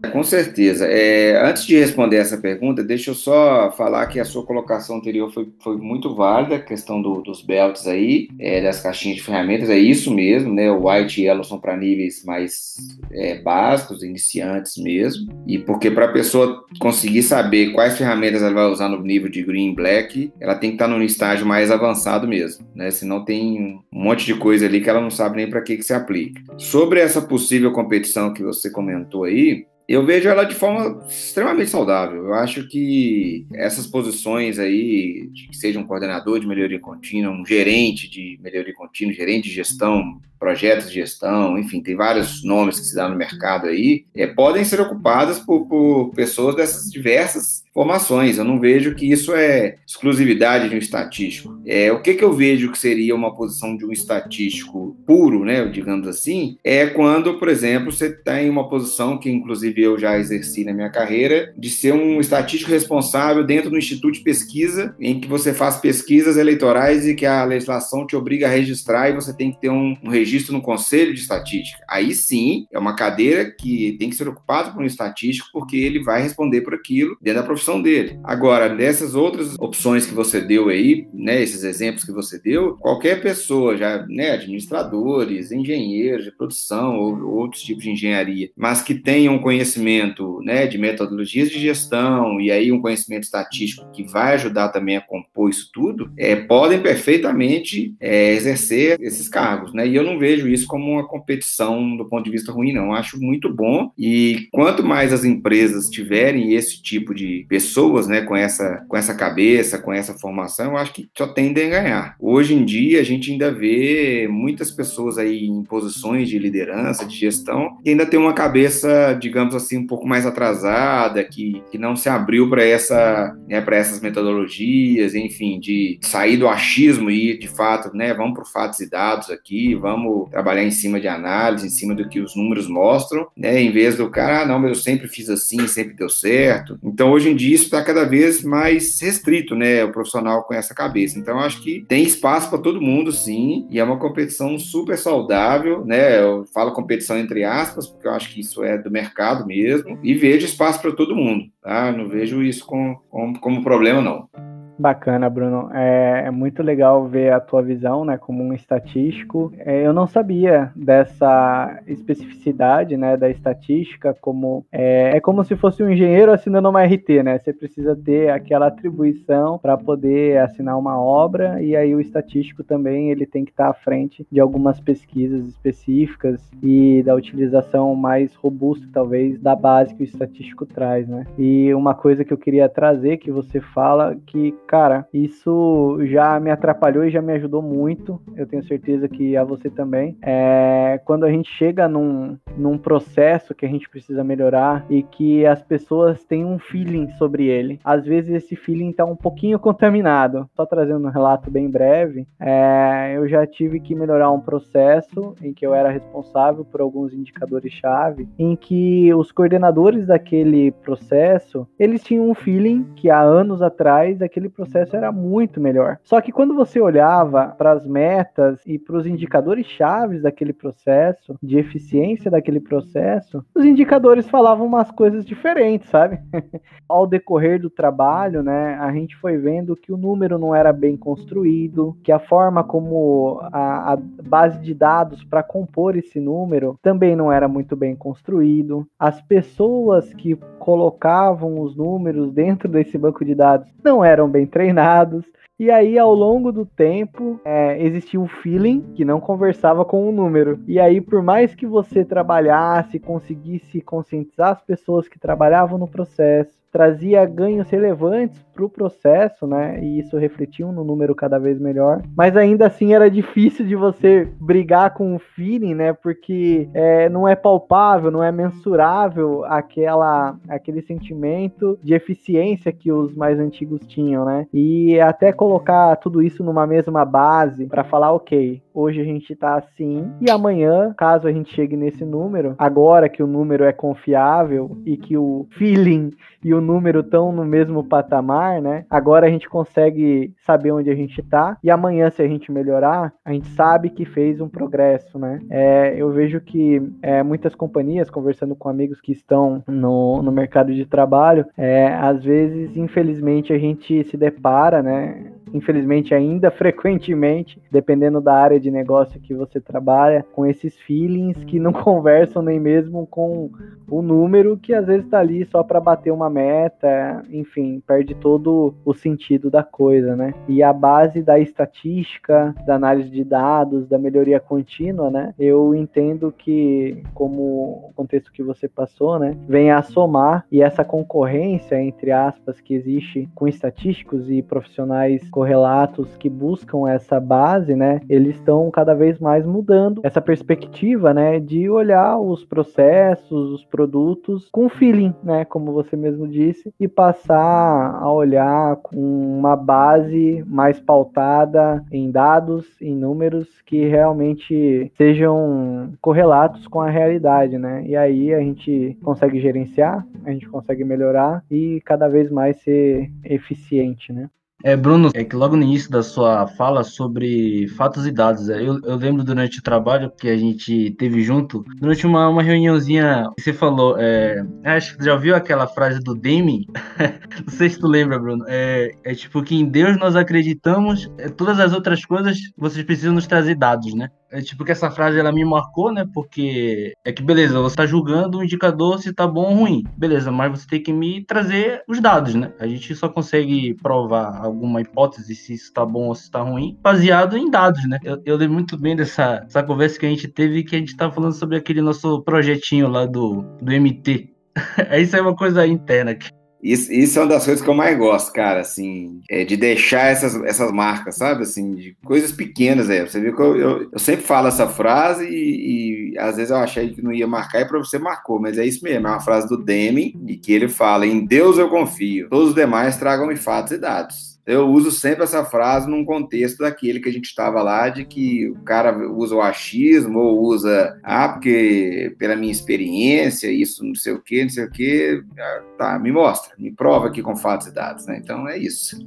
[0.10, 0.88] Com certeza.
[0.88, 5.32] É, antes de responder essa pergunta, deixa eu só falar que a sua colocação anterior
[5.32, 9.70] foi, foi muito válida, a questão do, dos belts aí, é, das caixinhas de ferramentas,
[9.70, 10.72] é isso mesmo, né?
[10.72, 12.76] O white e yellow são para níveis mais
[13.12, 18.66] é, básicos, iniciantes mesmo, e porque para a pessoa conseguir saber quais ferramentas ela vai
[18.66, 22.66] usar no nível de green black, ela tem que estar num estágio mais avançado mesmo,
[22.76, 22.90] né?
[22.92, 25.84] Senão tem um monte de coisa ali que ela não sabe nem para que, que
[25.84, 26.42] se aplica.
[26.58, 32.26] Sobre essa possível competição que você comentou aí, eu vejo ela de forma extremamente saudável.
[32.26, 37.46] Eu acho que essas posições aí, de que seja um coordenador de melhoria contínua, um
[37.46, 42.86] gerente de melhoria contínua, gerente de gestão, projetos de gestão, enfim, tem vários nomes que
[42.86, 48.38] se dá no mercado aí, é, podem ser ocupadas por, por pessoas dessas diversas formações.
[48.38, 51.62] Eu não vejo que isso é exclusividade de um estatístico.
[51.66, 55.66] É, o que, que eu vejo que seria uma posição de um estatístico puro, né,
[55.66, 60.18] digamos assim, é quando, por exemplo, você está em uma posição que, inclusive, eu já
[60.18, 65.20] exerci na minha carreira, de ser um estatístico responsável dentro do instituto de pesquisa, em
[65.20, 69.34] que você faz pesquisas eleitorais e que a legislação te obriga a registrar e você
[69.34, 71.84] tem que ter um, um registro no Conselho de Estatística.
[71.88, 76.04] Aí sim, é uma cadeira que tem que ser ocupada por um estatístico, porque ele
[76.04, 78.20] vai responder por aquilo dentro da profissão dele.
[78.24, 83.22] Agora, dessas outras opções que você deu aí, né, esses exemplos que você deu, qualquer
[83.22, 89.40] pessoa, já, né, administradores, engenheiros de produção ou outros tipos de engenharia, mas que tenham
[89.40, 94.98] conhecimento, né, de metodologias de gestão e aí um conhecimento estatístico que vai ajudar também
[94.98, 99.88] a compor isso tudo, é, podem perfeitamente é, exercer esses cargos, né?
[99.88, 102.86] E eu não vejo isso como uma competição do ponto de vista ruim, não.
[102.86, 108.22] Eu acho muito bom e quanto mais as empresas tiverem esse tipo de pessoas, né,
[108.22, 112.16] com essa, com essa cabeça, com essa formação, eu acho que só tendem a ganhar.
[112.18, 117.14] Hoje em dia, a gente ainda vê muitas pessoas aí em posições de liderança, de
[117.14, 121.94] gestão, que ainda tem uma cabeça, digamos assim, um pouco mais atrasada, que, que não
[121.94, 127.94] se abriu para essa, né, essas metodologias, enfim, de sair do achismo e, de fato,
[127.94, 131.94] né, vamos para fatos e dados aqui, vamos trabalhar em cima de análise, em cima
[131.94, 135.10] do que os números mostram, né, em vez do cara, ah, não, mas eu sempre
[135.10, 136.80] fiz assim, sempre deu certo.
[136.82, 140.74] Então, hoje em dia, isso está cada vez mais restrito, né, o profissional com essa
[140.74, 141.18] cabeça.
[141.18, 145.84] Então, acho que tem espaço para todo mundo, sim, e é uma competição super saudável,
[145.86, 150.00] né, eu falo competição entre aspas, porque eu acho que isso é do mercado mesmo,
[150.04, 151.92] e vejo espaço para todo mundo, tá?
[151.92, 154.51] Não vejo isso como, como, como problema, não.
[154.82, 155.70] Bacana, Bruno.
[155.74, 159.54] É, é, muito legal ver a tua visão, né, como um estatístico.
[159.60, 165.84] É, eu não sabia dessa especificidade, né, da estatística, como é, é, como se fosse
[165.84, 167.38] um engenheiro assinando uma RT, né?
[167.38, 173.12] Você precisa ter aquela atribuição para poder assinar uma obra e aí o estatístico também
[173.12, 178.34] ele tem que estar tá à frente de algumas pesquisas específicas e da utilização mais
[178.34, 181.26] robusta, talvez, da base que o estatístico traz, né?
[181.38, 186.50] E uma coisa que eu queria trazer que você fala que Cara, isso já me
[186.50, 188.22] atrapalhou e já me ajudou muito.
[188.38, 190.18] Eu tenho certeza que a você também.
[190.22, 195.46] É, quando a gente chega num, num processo que a gente precisa melhorar e que
[195.46, 197.82] as pessoas têm um feeling sobre ele.
[197.84, 200.50] Às vezes esse feeling está um pouquinho contaminado.
[200.56, 205.52] Só trazendo um relato bem breve, é, eu já tive que melhorar um processo em
[205.52, 212.30] que eu era responsável por alguns indicadores-chave, em que os coordenadores daquele processo, eles tinham
[212.30, 215.98] um feeling que há anos atrás aquele processo era muito melhor.
[216.04, 221.36] Só que quando você olhava para as metas e para os indicadores chaves daquele processo,
[221.42, 226.20] de eficiência daquele processo, os indicadores falavam umas coisas diferentes, sabe?
[226.88, 230.98] Ao decorrer do trabalho, né, a gente foi vendo que o número não era bem
[230.98, 237.16] construído, que a forma como a, a base de dados para compor esse número também
[237.16, 238.88] não era muito bem construído.
[239.00, 245.26] As pessoas que colocavam os números dentro desse banco de dados não eram bem treinados.
[245.60, 250.12] E aí, ao longo do tempo, é, existia um feeling que não conversava com o
[250.12, 250.60] número.
[250.68, 256.61] E aí, por mais que você trabalhasse, conseguisse conscientizar as pessoas que trabalhavam no processo,
[256.72, 259.80] trazia ganhos relevantes para o processo, né?
[259.82, 262.02] E isso refletiu no número cada vez melhor.
[262.16, 265.94] Mas ainda assim era difícil de você brigar com o feeling, né?
[265.94, 273.14] Porque é, não é palpável, não é mensurável aquela, aquele sentimento de eficiência que os
[273.16, 274.48] mais antigos tinham, né?
[274.54, 279.56] E até colocar tudo isso numa mesma base para falar, ok, hoje a gente está
[279.56, 284.78] assim e amanhã, caso a gente chegue nesse número, agora que o número é confiável
[284.86, 286.12] e que o feeling
[286.44, 288.86] e o número estão no mesmo patamar, né?
[288.90, 293.14] Agora a gente consegue saber onde a gente está e amanhã, se a gente melhorar,
[293.26, 295.40] a gente sabe que fez um progresso, né?
[295.50, 300.74] É, eu vejo que é, muitas companhias, conversando com amigos que estão no, no mercado
[300.74, 305.32] de trabalho, é, às vezes, infelizmente, a gente se depara, né?
[305.54, 311.60] Infelizmente ainda frequentemente, dependendo da área de negócio que você trabalha, com esses feelings que
[311.60, 313.50] não conversam nem mesmo com
[313.90, 318.74] o número que às vezes está ali só para bater uma meta, enfim, perde todo
[318.86, 320.34] o sentido da coisa, né?
[320.48, 325.34] E a base da estatística, da análise de dados, da melhoria contínua, né?
[325.38, 330.84] Eu entendo que, como o contexto que você passou, né, vem a somar e essa
[330.84, 338.00] concorrência entre aspas que existe com estatísticos e profissionais correlatos que buscam essa base, né,
[338.08, 344.48] eles estão cada vez mais mudando essa perspectiva, né, de olhar os processos, os produtos
[344.52, 348.96] com feeling, né, como você mesmo disse, e passar a olhar com
[349.40, 357.58] uma base mais pautada em dados, em números que realmente sejam correlatos com a realidade,
[357.58, 357.84] né?
[357.88, 363.12] E aí a gente consegue gerenciar, a gente consegue melhorar e cada vez mais ser
[363.24, 364.30] eficiente, né?
[364.64, 368.62] É, Bruno, é que logo no início da sua fala sobre fatos e dados, é,
[368.62, 373.30] eu, eu lembro durante o trabalho que a gente teve junto, durante uma, uma reuniãozinha,
[373.38, 376.66] você falou, é, acho que já ouviu aquela frase do Deming?
[377.46, 378.46] Não sei se tu lembra, Bruno.
[378.48, 383.14] É, é tipo que em Deus nós acreditamos, é, todas as outras coisas vocês precisam
[383.14, 384.10] nos trazer dados, né?
[384.32, 386.08] É tipo que essa frase ela me marcou, né?
[386.14, 389.84] Porque é que beleza, você tá julgando o indicador se tá bom ou ruim.
[389.98, 392.54] Beleza, mas você tem que me trazer os dados, né?
[392.60, 396.78] A gente só consegue provar alguma hipótese se isso tá bom ou se tá ruim,
[396.82, 398.00] baseado em dados, né?
[398.04, 400.96] Eu, eu lembro muito bem dessa, dessa conversa que a gente teve que a gente
[400.96, 404.30] tava falando sobre aquele nosso projetinho lá do, do MT.
[405.00, 406.30] Isso é uma coisa interna aqui.
[406.62, 410.08] Isso, isso é uma das coisas que eu mais gosto, cara, assim, é de deixar
[410.08, 413.02] essas, essas marcas, sabe, assim, de coisas pequenas aí.
[413.02, 416.58] Você viu que eu, eu, eu sempre falo essa frase e, e, às vezes eu
[416.58, 419.20] achei que não ia marcar e para você marcou, mas é isso mesmo, é uma
[419.20, 423.36] frase do Deming, de que ele fala, em Deus eu confio, todos os demais tragam-me
[423.36, 424.31] fatos e dados.
[424.52, 428.50] Eu uso sempre essa frase num contexto daquele que a gente estava lá, de que
[428.50, 434.12] o cara usa o achismo ou usa, ah, porque pela minha experiência, isso não sei
[434.12, 437.68] o que, não sei o que, ah, tá, me mostra, me prova aqui com fatos
[437.68, 438.20] e dados, né?
[438.22, 439.00] Então é isso.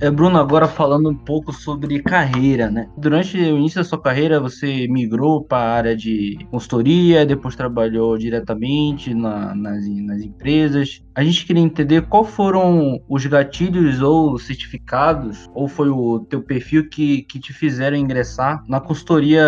[0.00, 2.88] É, Bruno, agora falando um pouco sobre carreira, né?
[2.96, 8.16] Durante o início da sua carreira, você migrou para a área de consultoria, depois trabalhou
[8.16, 11.02] diretamente na, nas, nas empresas.
[11.16, 16.88] A gente queria entender qual foram os gatilhos ou certificados, ou foi o teu perfil
[16.88, 19.42] que, que te fizeram ingressar na consultoria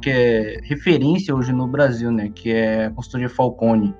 [0.00, 2.30] que é referência hoje no Brasil, né?
[2.32, 3.92] Que é a consultoria Falcone.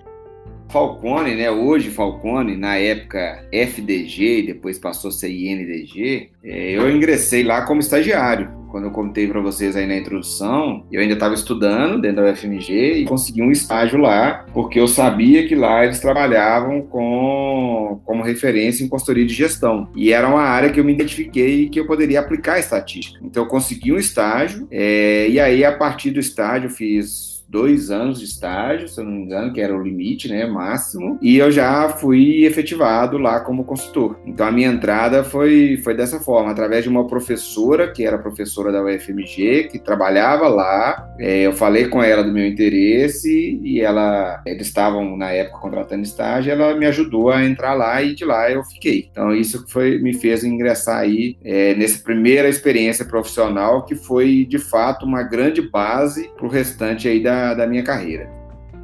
[0.70, 1.50] Falcone, né?
[1.50, 7.80] Hoje Falcone, na época FDG depois passou a ser INDG, é, eu ingressei lá como
[7.80, 8.58] estagiário.
[8.70, 12.98] Quando eu contei para vocês aí na introdução, eu ainda estava estudando dentro da UFMG
[12.98, 18.84] e consegui um estágio lá, porque eu sabia que lá eles trabalhavam com como referência
[18.84, 19.88] em consultoria de gestão.
[19.96, 23.18] E era uma área que eu me identifiquei que eu poderia aplicar estatística.
[23.24, 27.90] Então eu consegui um estágio, é, e aí a partir do estágio eu fiz dois
[27.90, 31.38] anos de estágio, se eu não me engano, que era o limite, né, máximo, e
[31.38, 34.20] eu já fui efetivado lá como consultor.
[34.26, 38.70] Então a minha entrada foi, foi dessa forma, através de uma professora, que era professora
[38.70, 44.42] da UFMG, que trabalhava lá, é, eu falei com ela do meu interesse e ela,
[44.44, 48.50] eles estavam na época contratando estágio, ela me ajudou a entrar lá e de lá
[48.50, 49.08] eu fiquei.
[49.10, 54.58] Então isso foi me fez ingressar aí é, nessa primeira experiência profissional que foi de
[54.58, 58.38] fato uma grande base para o restante aí da da, minha carreira.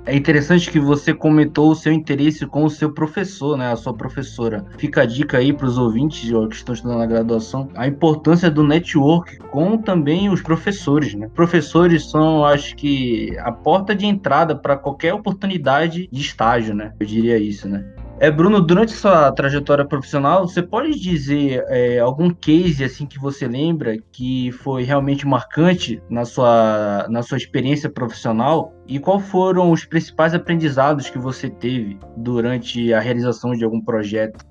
[0.06, 3.94] É interessante que você comentou o seu interesse com o seu professor, né, a sua
[3.94, 4.62] professora.
[4.76, 8.62] Fica a dica aí para os ouvintes que estão estudando na graduação, a importância do
[8.62, 11.30] network com também os professores, né?
[11.34, 16.92] Professores são, acho que, a porta de entrada para qualquer oportunidade de estágio, né?
[17.00, 17.82] Eu diria isso, né?
[18.20, 23.48] É, Bruno, durante sua trajetória profissional, você pode dizer é, algum case assim que você
[23.48, 28.72] lembra que foi realmente marcante na sua, na sua experiência profissional?
[28.86, 34.44] E qual foram os principais aprendizados que você teve durante a realização de algum projeto?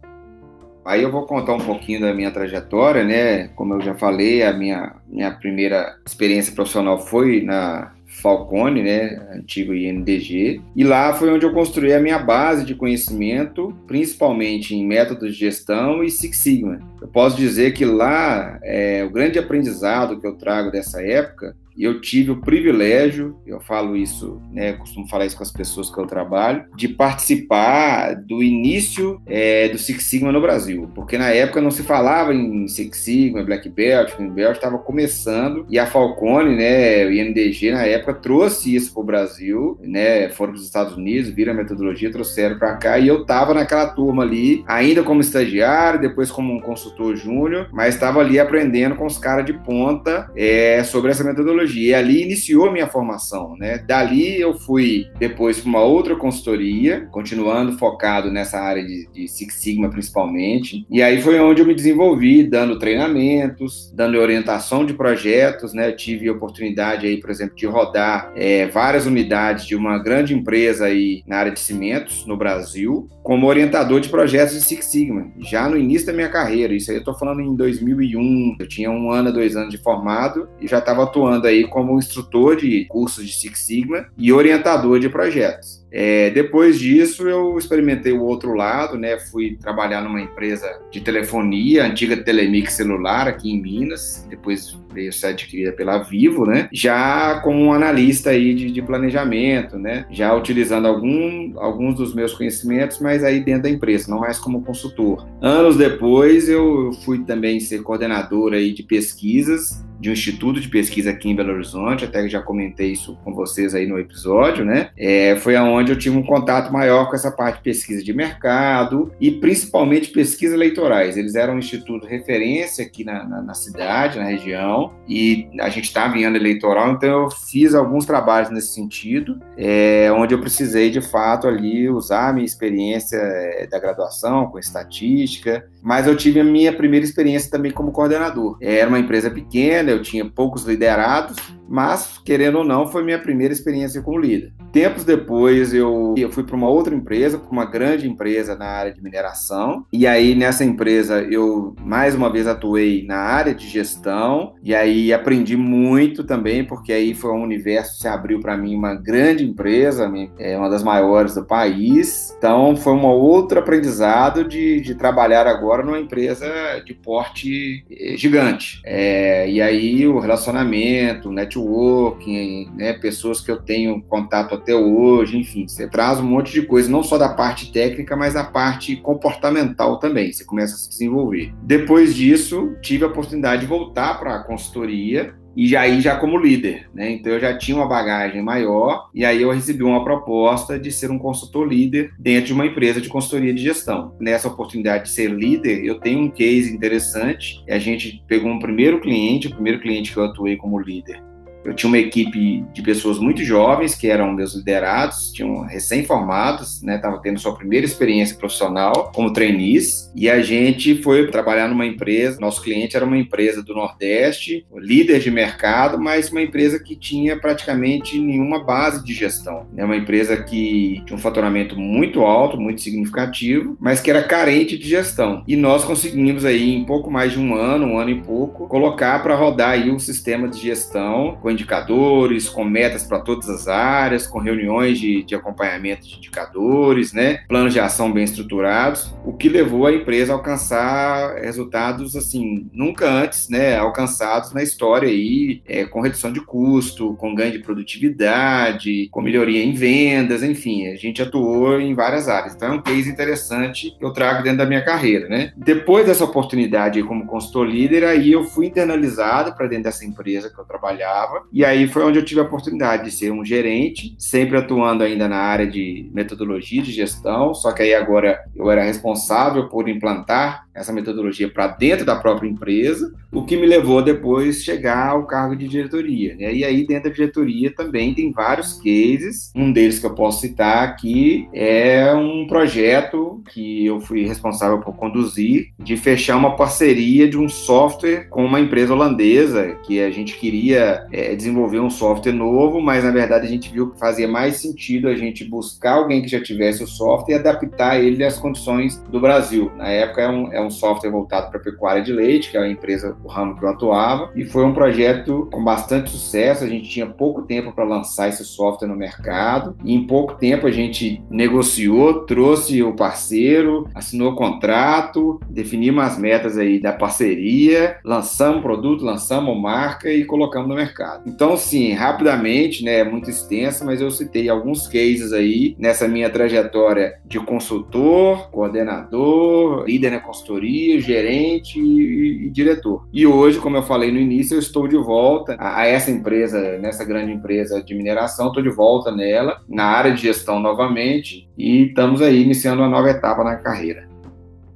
[0.86, 3.48] Aí eu vou contar um pouquinho da minha trajetória, né?
[3.50, 9.74] Como eu já falei, a minha, minha primeira experiência profissional foi na Falcone, né, antigo
[9.74, 15.34] INDG, e lá foi onde eu construí a minha base de conhecimento, principalmente em métodos
[15.34, 16.80] de gestão e Six Sigma.
[17.02, 22.02] Eu posso dizer que lá é, o grande aprendizado que eu trago dessa época eu
[22.02, 26.06] tive o privilégio, eu falo isso, né, costumo falar isso com as pessoas que eu
[26.06, 31.72] trabalho, de participar do início é, do Six Sigma no Brasil, porque na época não
[31.72, 35.66] se falava em Six Sigma, Black Belt, Green Belt, estava começando.
[35.70, 40.54] E a Falcone, né, o INDG na época trouxe isso para o Brasil, né, foram
[40.54, 42.98] para os Estados Unidos, viram a metodologia, trouxeram para cá.
[43.00, 47.96] E eu estava naquela turma ali, ainda como estagiário, depois como um consultor júnior, mas
[47.96, 51.84] estava ali aprendendo com os caras de ponta é, sobre essa metodologia tecnologia.
[51.84, 53.78] E ali iniciou a minha formação, né?
[53.78, 59.56] Dali eu fui depois para uma outra consultoria, continuando focado nessa área de, de Six
[59.56, 60.86] Sigma principalmente.
[60.90, 65.90] E aí foi onde eu me desenvolvi, dando treinamentos, dando orientação de projetos, né?
[65.90, 70.34] Eu tive oportunidade aí, por exemplo, de rodar rodar é, várias unidades de uma grande
[70.34, 75.28] empresa aí na área de cimentos no Brasil, como orientador de projetos de Six Sigma,
[75.40, 76.74] já no início da minha carreira.
[76.74, 78.58] Isso aí eu estou falando em 2001.
[78.60, 82.56] Eu tinha um ano, dois anos de formado e já estava atuando aí como instrutor
[82.56, 85.84] de cursos de Six Sigma e orientador de projetos.
[85.96, 89.20] É, depois disso, eu experimentei o outro lado, né?
[89.20, 94.26] Fui trabalhar numa empresa de telefonia, antiga Telemix Celular, aqui em Minas.
[94.28, 96.68] Depois veio ser adquirida pela Vivo, né?
[96.74, 100.08] Já como um analista aí de, de planejamento, né?
[100.10, 104.64] Já utilizando algum, alguns dos meus conhecimentos, mas aí dentro da empresa, não mais como
[104.64, 105.28] consultor.
[105.44, 111.12] Anos depois, eu fui também ser coordenador aí de pesquisas de um instituto de pesquisa
[111.12, 114.90] aqui em Belo Horizonte, até que já comentei isso com vocês aí no episódio, né?
[114.98, 119.14] É, foi aonde eu tive um contato maior com essa parte de pesquisa de mercado
[119.18, 121.16] e principalmente pesquisa eleitorais.
[121.16, 125.86] Eles eram um instituto referência aqui na, na, na cidade, na região, e a gente
[125.86, 130.92] estava em ano eleitoral, então eu fiz alguns trabalhos nesse sentido, é, onde eu precisei
[130.92, 136.40] de fato ali usar a minha experiência é, da graduação com estatística, mas eu tive
[136.40, 138.58] a minha primeira experiência também como coordenador.
[138.62, 141.36] Era uma empresa pequena, eu tinha poucos liderados,
[141.68, 144.54] mas, querendo ou não, foi minha primeira experiência como líder.
[144.74, 148.92] Tempos depois, eu, eu fui para uma outra empresa, para uma grande empresa na área
[148.92, 154.56] de mineração, e aí nessa empresa eu mais uma vez atuei na área de gestão,
[154.64, 158.76] e aí aprendi muito também, porque aí foi um universo que se abriu para mim
[158.76, 164.82] uma grande empresa, é uma das maiores do país, então foi um outro aprendizado de,
[164.82, 166.48] de trabalhar agora numa empresa
[166.84, 168.82] de porte eh, gigante.
[168.84, 175.68] É, e aí o relacionamento, networking, né, pessoas que eu tenho contato até hoje, enfim,
[175.68, 180.00] você traz um monte de coisa, não só da parte técnica, mas da parte comportamental
[180.00, 181.54] também, você começa a se desenvolver.
[181.62, 186.40] Depois disso, tive a oportunidade de voltar para a consultoria, e já aí já como
[186.40, 187.12] líder, né?
[187.12, 191.12] Então eu já tinha uma bagagem maior e aí eu recebi uma proposta de ser
[191.12, 194.16] um consultor líder dentro de uma empresa de consultoria de gestão.
[194.20, 197.64] Nessa oportunidade de ser líder, eu tenho um case interessante.
[197.70, 201.22] A gente pegou um primeiro cliente, o primeiro cliente que eu atuei como líder
[201.64, 206.96] eu tinha uma equipe de pessoas muito jovens, que eram meus liderados, tinham recém-formados, né,
[206.96, 212.40] estavam tendo sua primeira experiência profissional como trainees, e a gente foi trabalhar numa empresa,
[212.40, 217.38] nosso cliente era uma empresa do Nordeste, líder de mercado, mas uma empresa que tinha
[217.38, 219.68] praticamente nenhuma base de gestão.
[219.74, 224.24] É né, uma empresa que tinha um faturamento muito alto, muito significativo, mas que era
[224.24, 225.44] carente de gestão.
[225.48, 229.22] E nós conseguimos aí, em pouco mais de um ano, um ano e pouco, colocar
[229.22, 234.28] para rodar aí um sistema de gestão com indicadores, com metas para todas as áreas,
[234.28, 237.44] com reuniões de, de acompanhamento de indicadores, né?
[237.48, 243.10] planos de ação bem estruturados, o que levou a empresa a alcançar resultados assim nunca
[243.10, 249.08] antes né, alcançados na história aí, é, com redução de custo, com ganho de produtividade,
[249.12, 252.56] com melhoria em vendas, enfim, a gente atuou em várias áreas.
[252.56, 255.28] Então é um case interessante que eu trago dentro da minha carreira.
[255.28, 255.54] Né?
[255.56, 260.60] Depois dessa oportunidade como consultor líder, aí eu fui internalizado para dentro dessa empresa que
[260.60, 264.58] eu trabalhava e aí foi onde eu tive a oportunidade de ser um gerente, sempre
[264.58, 269.68] atuando ainda na área de metodologia de gestão, só que aí agora eu era responsável
[269.70, 275.10] por implantar essa metodologia para dentro da própria empresa, o que me levou depois chegar
[275.10, 276.36] ao cargo de diretoria.
[276.36, 276.54] Né?
[276.54, 280.84] E aí dentro da diretoria também tem vários cases, um deles que eu posso citar
[280.84, 287.38] aqui é um projeto que eu fui responsável por conduzir, de fechar uma parceria de
[287.38, 292.82] um software com uma empresa holandesa, que a gente queria é, desenvolver um software novo,
[292.82, 296.28] mas na verdade a gente viu que fazia mais sentido a gente buscar alguém que
[296.28, 299.72] já tivesse o software e adaptar ele às condições do Brasil.
[299.78, 302.70] Na época é um, é um software voltado para pecuária de leite, que é a
[302.70, 306.64] empresa, o ramo que eu atuava, e foi um projeto com bastante sucesso.
[306.64, 310.68] A gente tinha pouco tempo para lançar esse software no mercado, e em pouco tempo
[310.68, 317.98] a gente negociou, trouxe o parceiro, assinou o contrato, definimos as metas aí da parceria,
[318.04, 321.23] lançamos o produto, lançamos marca e colocamos no mercado.
[321.26, 326.30] Então, sim, rapidamente, né, é muito extensa, mas eu citei alguns cases aí nessa minha
[326.30, 333.08] trajetória de consultor, coordenador, líder na consultoria gerente e, e, diretor.
[333.14, 336.78] E hoje, como eu falei no início, eu estou de volta a, a essa empresa,
[336.80, 341.88] nessa grande empresa de mineração, estou de volta nela, na área de gestão novamente, e
[341.88, 344.13] estamos aí iniciando uma nova etapa na carreira.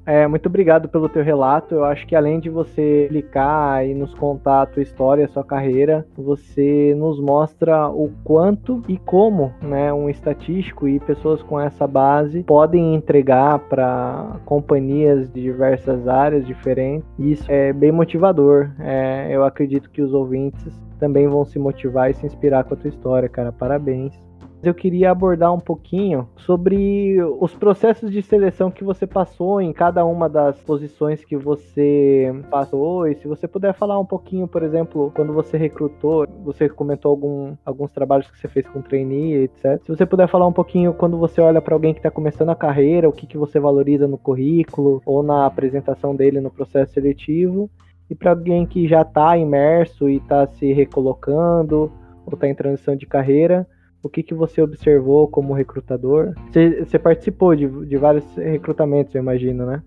[0.08, 1.76] É, muito obrigado pelo teu relato.
[1.76, 5.43] Eu acho que além de você explicar e nos contar a tua história, a sua
[5.43, 11.86] carreira, você nos mostra o quanto e como, né, um estatístico e pessoas com essa
[11.86, 17.06] base podem entregar para companhias de diversas áreas diferentes.
[17.20, 18.72] Isso é bem motivador.
[18.80, 22.78] É, eu acredito que os ouvintes também vão se motivar e se inspirar com a
[22.78, 23.52] tua história, cara.
[23.52, 24.27] Parabéns
[24.63, 30.04] eu queria abordar um pouquinho sobre os processos de seleção que você passou em cada
[30.04, 33.08] uma das posições que você passou.
[33.08, 37.56] E se você puder falar um pouquinho, por exemplo, quando você recrutou, você comentou algum,
[37.63, 39.79] alguns trabalhos que você fez com trainee, etc.
[39.84, 42.56] Se você puder falar um pouquinho quando você olha para alguém que está começando a
[42.56, 47.69] carreira, o que, que você valoriza no currículo ou na apresentação dele no processo seletivo.
[48.10, 51.92] E para alguém que já está imerso e está se recolocando
[52.25, 53.67] ou está em transição de carreira,
[54.02, 56.33] o que, que você observou como recrutador?
[56.52, 59.81] Você, você participou de, de vários recrutamentos, eu imagino, né?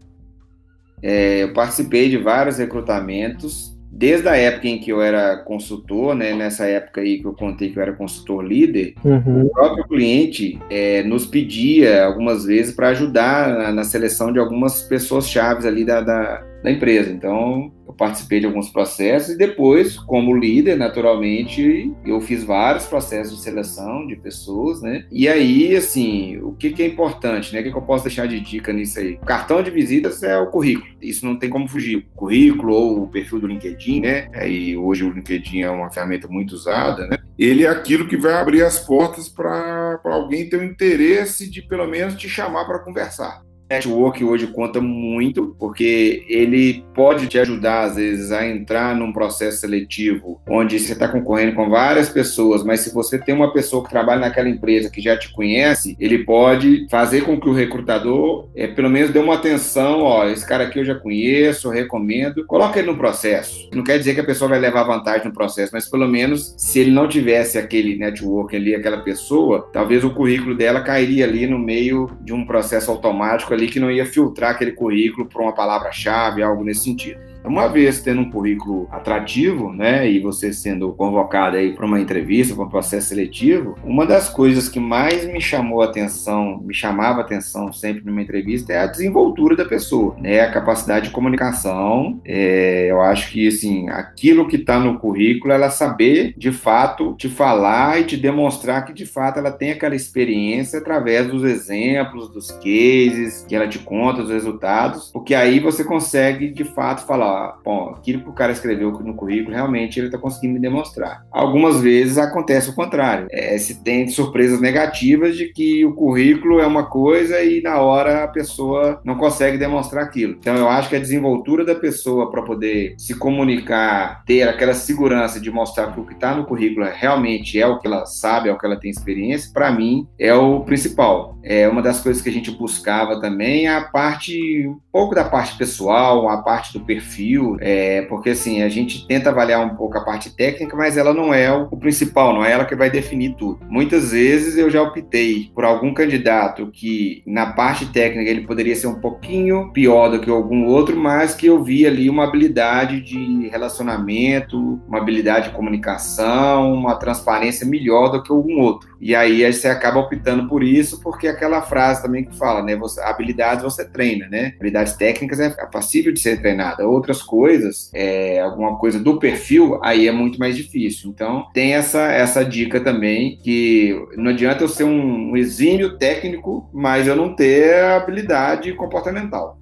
[1.02, 6.34] É, eu participei de vários recrutamentos, desde a época em que eu era consultor, né,
[6.34, 9.46] nessa época aí que eu contei que eu era consultor líder, uhum.
[9.46, 14.82] o próprio cliente é, nos pedia algumas vezes para ajudar na, na, seleção de algumas
[14.82, 17.10] pessoas chaves ali da, da, da empresa.
[17.10, 23.36] Então, eu participei de alguns processos e depois, como líder, naturalmente, eu fiz vários processos
[23.36, 25.04] de seleção de pessoas, né?
[25.10, 27.60] E aí, assim, o que, que é importante, né?
[27.60, 29.14] O que, que eu posso deixar de dica nisso aí?
[29.14, 30.90] O cartão de visitas é o currículo.
[31.00, 32.06] Isso não tem como fugir.
[32.14, 34.28] O currículo ou o perfil do LinkedIn, né?
[34.46, 37.18] E hoje o LinkedIn é uma ferramenta muito usada, né?
[37.38, 41.86] Ele é aquilo que vai abrir as portas para alguém ter o interesse de, pelo
[41.86, 47.94] menos, te chamar para conversar network hoje conta muito, porque ele pode te ajudar, às
[47.94, 52.92] vezes, a entrar num processo seletivo onde você está concorrendo com várias pessoas, mas se
[52.92, 57.22] você tem uma pessoa que trabalha naquela empresa que já te conhece, ele pode fazer
[57.22, 60.84] com que o recrutador, é, pelo menos, dê uma atenção, ó, esse cara aqui eu
[60.84, 63.68] já conheço, eu recomendo, coloca ele no processo.
[63.72, 66.80] Não quer dizer que a pessoa vai levar vantagem no processo, mas pelo menos, se
[66.80, 71.58] ele não tivesse aquele network ali, aquela pessoa, talvez o currículo dela cairia ali no
[71.58, 76.42] meio de um processo automático ali que não ia filtrar aquele currículo para uma palavra-chave,
[76.42, 77.29] algo nesse sentido.
[77.44, 82.54] Uma vez tendo um currículo atrativo, né, e você sendo convocado aí para uma entrevista,
[82.54, 87.20] para um processo seletivo, uma das coisas que mais me chamou a atenção, me chamava
[87.20, 92.20] a atenção sempre numa entrevista é a desenvoltura da pessoa, né, a capacidade de comunicação.
[92.24, 97.28] É, eu acho que assim, aquilo que está no currículo, ela saber de fato te
[97.28, 102.50] falar e te demonstrar que de fato ela tem aquela experiência através dos exemplos, dos
[102.50, 107.29] cases que ela te conta, os resultados, porque aí você consegue de fato falar
[107.64, 111.24] bom, aquilo que o cara escreveu no currículo, realmente ele está conseguindo me demonstrar.
[111.30, 113.26] Algumas vezes acontece o contrário.
[113.30, 118.24] É, se tem surpresas negativas de que o currículo é uma coisa e na hora
[118.24, 120.36] a pessoa não consegue demonstrar aquilo.
[120.38, 125.40] Então eu acho que a desenvoltura da pessoa para poder se comunicar, ter aquela segurança
[125.40, 128.52] de mostrar que o que está no currículo realmente é o que ela sabe, é
[128.52, 131.38] o que ela tem experiência, para mim é o principal.
[131.42, 135.56] É uma das coisas que a gente buscava também, a parte, um pouco da parte
[135.56, 139.98] pessoal, a parte do perfil perfil, é, porque assim, a gente tenta avaliar um pouco
[139.98, 143.34] a parte técnica, mas ela não é o, principal, não é ela que vai definir
[143.36, 143.60] tudo.
[143.68, 148.86] Muitas vezes eu já optei por algum candidato que na parte técnica ele poderia ser
[148.86, 153.48] um pouquinho pior do que algum outro, mas que eu vi ali uma habilidade de
[153.48, 158.90] relacionamento, uma habilidade de comunicação, uma transparência melhor do que algum outro.
[159.00, 162.76] E aí você acaba optando por isso, porque aquela frase também que fala, né?
[162.76, 164.52] Você, habilidades você treina, né?
[164.56, 166.86] Habilidades técnicas é passível de ser treinada.
[166.86, 171.10] Outras coisas, é, alguma coisa do perfil, aí é muito mais difícil.
[171.10, 176.68] Então, tem essa, essa dica também, que não adianta eu ser um, um exímio técnico,
[176.72, 179.59] mas eu não ter habilidade comportamental.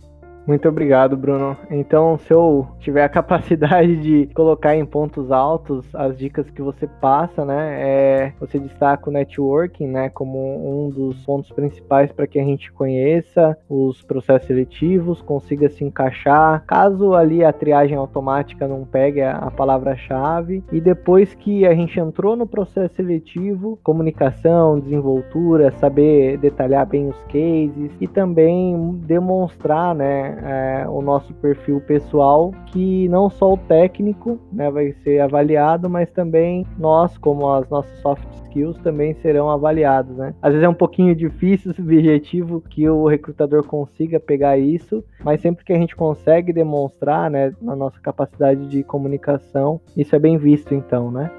[0.48, 1.58] Muito obrigado, Bruno.
[1.70, 6.86] Então, se eu tiver a capacidade de colocar em pontos altos as dicas que você
[6.86, 12.40] passa, né, é, você destaca o networking, né, como um dos pontos principais para que
[12.40, 18.86] a gente conheça os processos seletivos, consiga se encaixar, caso ali a triagem automática não
[18.86, 26.38] pegue a palavra-chave, e depois que a gente entrou no processo seletivo, comunicação, desenvoltura, saber
[26.38, 33.28] detalhar bem os cases e também demonstrar, né, é, o nosso perfil pessoal, que não
[33.28, 38.78] só o técnico né, vai ser avaliado, mas também nós, como as nossas soft skills,
[38.78, 40.16] também serão avaliados.
[40.16, 40.34] Né?
[40.42, 45.64] Às vezes é um pouquinho difícil, subjetivo, que o recrutador consiga pegar isso, mas sempre
[45.64, 50.74] que a gente consegue demonstrar né, a nossa capacidade de comunicação, isso é bem visto
[50.74, 51.30] então, né?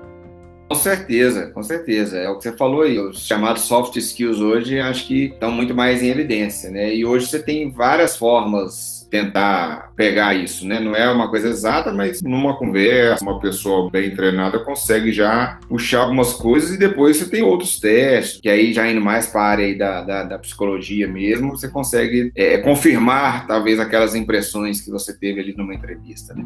[0.70, 2.16] Com certeza, com certeza.
[2.18, 3.00] É o que você falou aí.
[3.00, 6.94] Os chamados soft skills hoje acho que estão muito mais em evidência, né?
[6.94, 10.80] E hoje você tem várias formas tentar pegar isso, né?
[10.80, 16.02] Não é uma coisa exata, mas numa conversa, uma pessoa bem treinada consegue já puxar
[16.02, 19.48] algumas coisas e depois você tem outros testes, que aí já indo mais para a
[19.48, 25.18] área da, da, da, psicologia mesmo, você consegue é, confirmar talvez aquelas impressões que você
[25.18, 26.46] teve ali numa entrevista, né?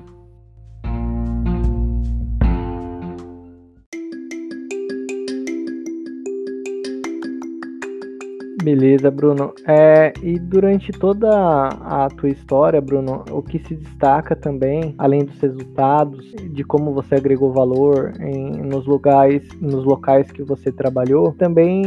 [8.63, 9.53] Beleza, Bruno.
[9.67, 15.37] É, e durante toda a tua história, Bruno, o que se destaca também, além dos
[15.41, 21.83] resultados, de como você agregou valor em, nos locais, nos locais que você trabalhou, também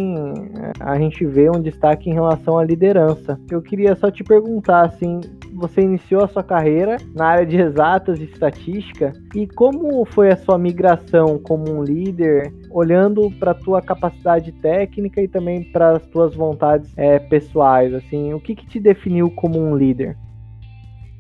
[0.55, 3.41] é, a gente vê um destaque em relação à liderança.
[3.51, 5.21] Eu queria só te perguntar, assim,
[5.55, 10.37] você iniciou a sua carreira na área de exatas e estatística e como foi a
[10.37, 16.35] sua migração como um líder, olhando para tua capacidade técnica e também para as tuas
[16.35, 20.15] vontades é, pessoais, assim, o que, que te definiu como um líder?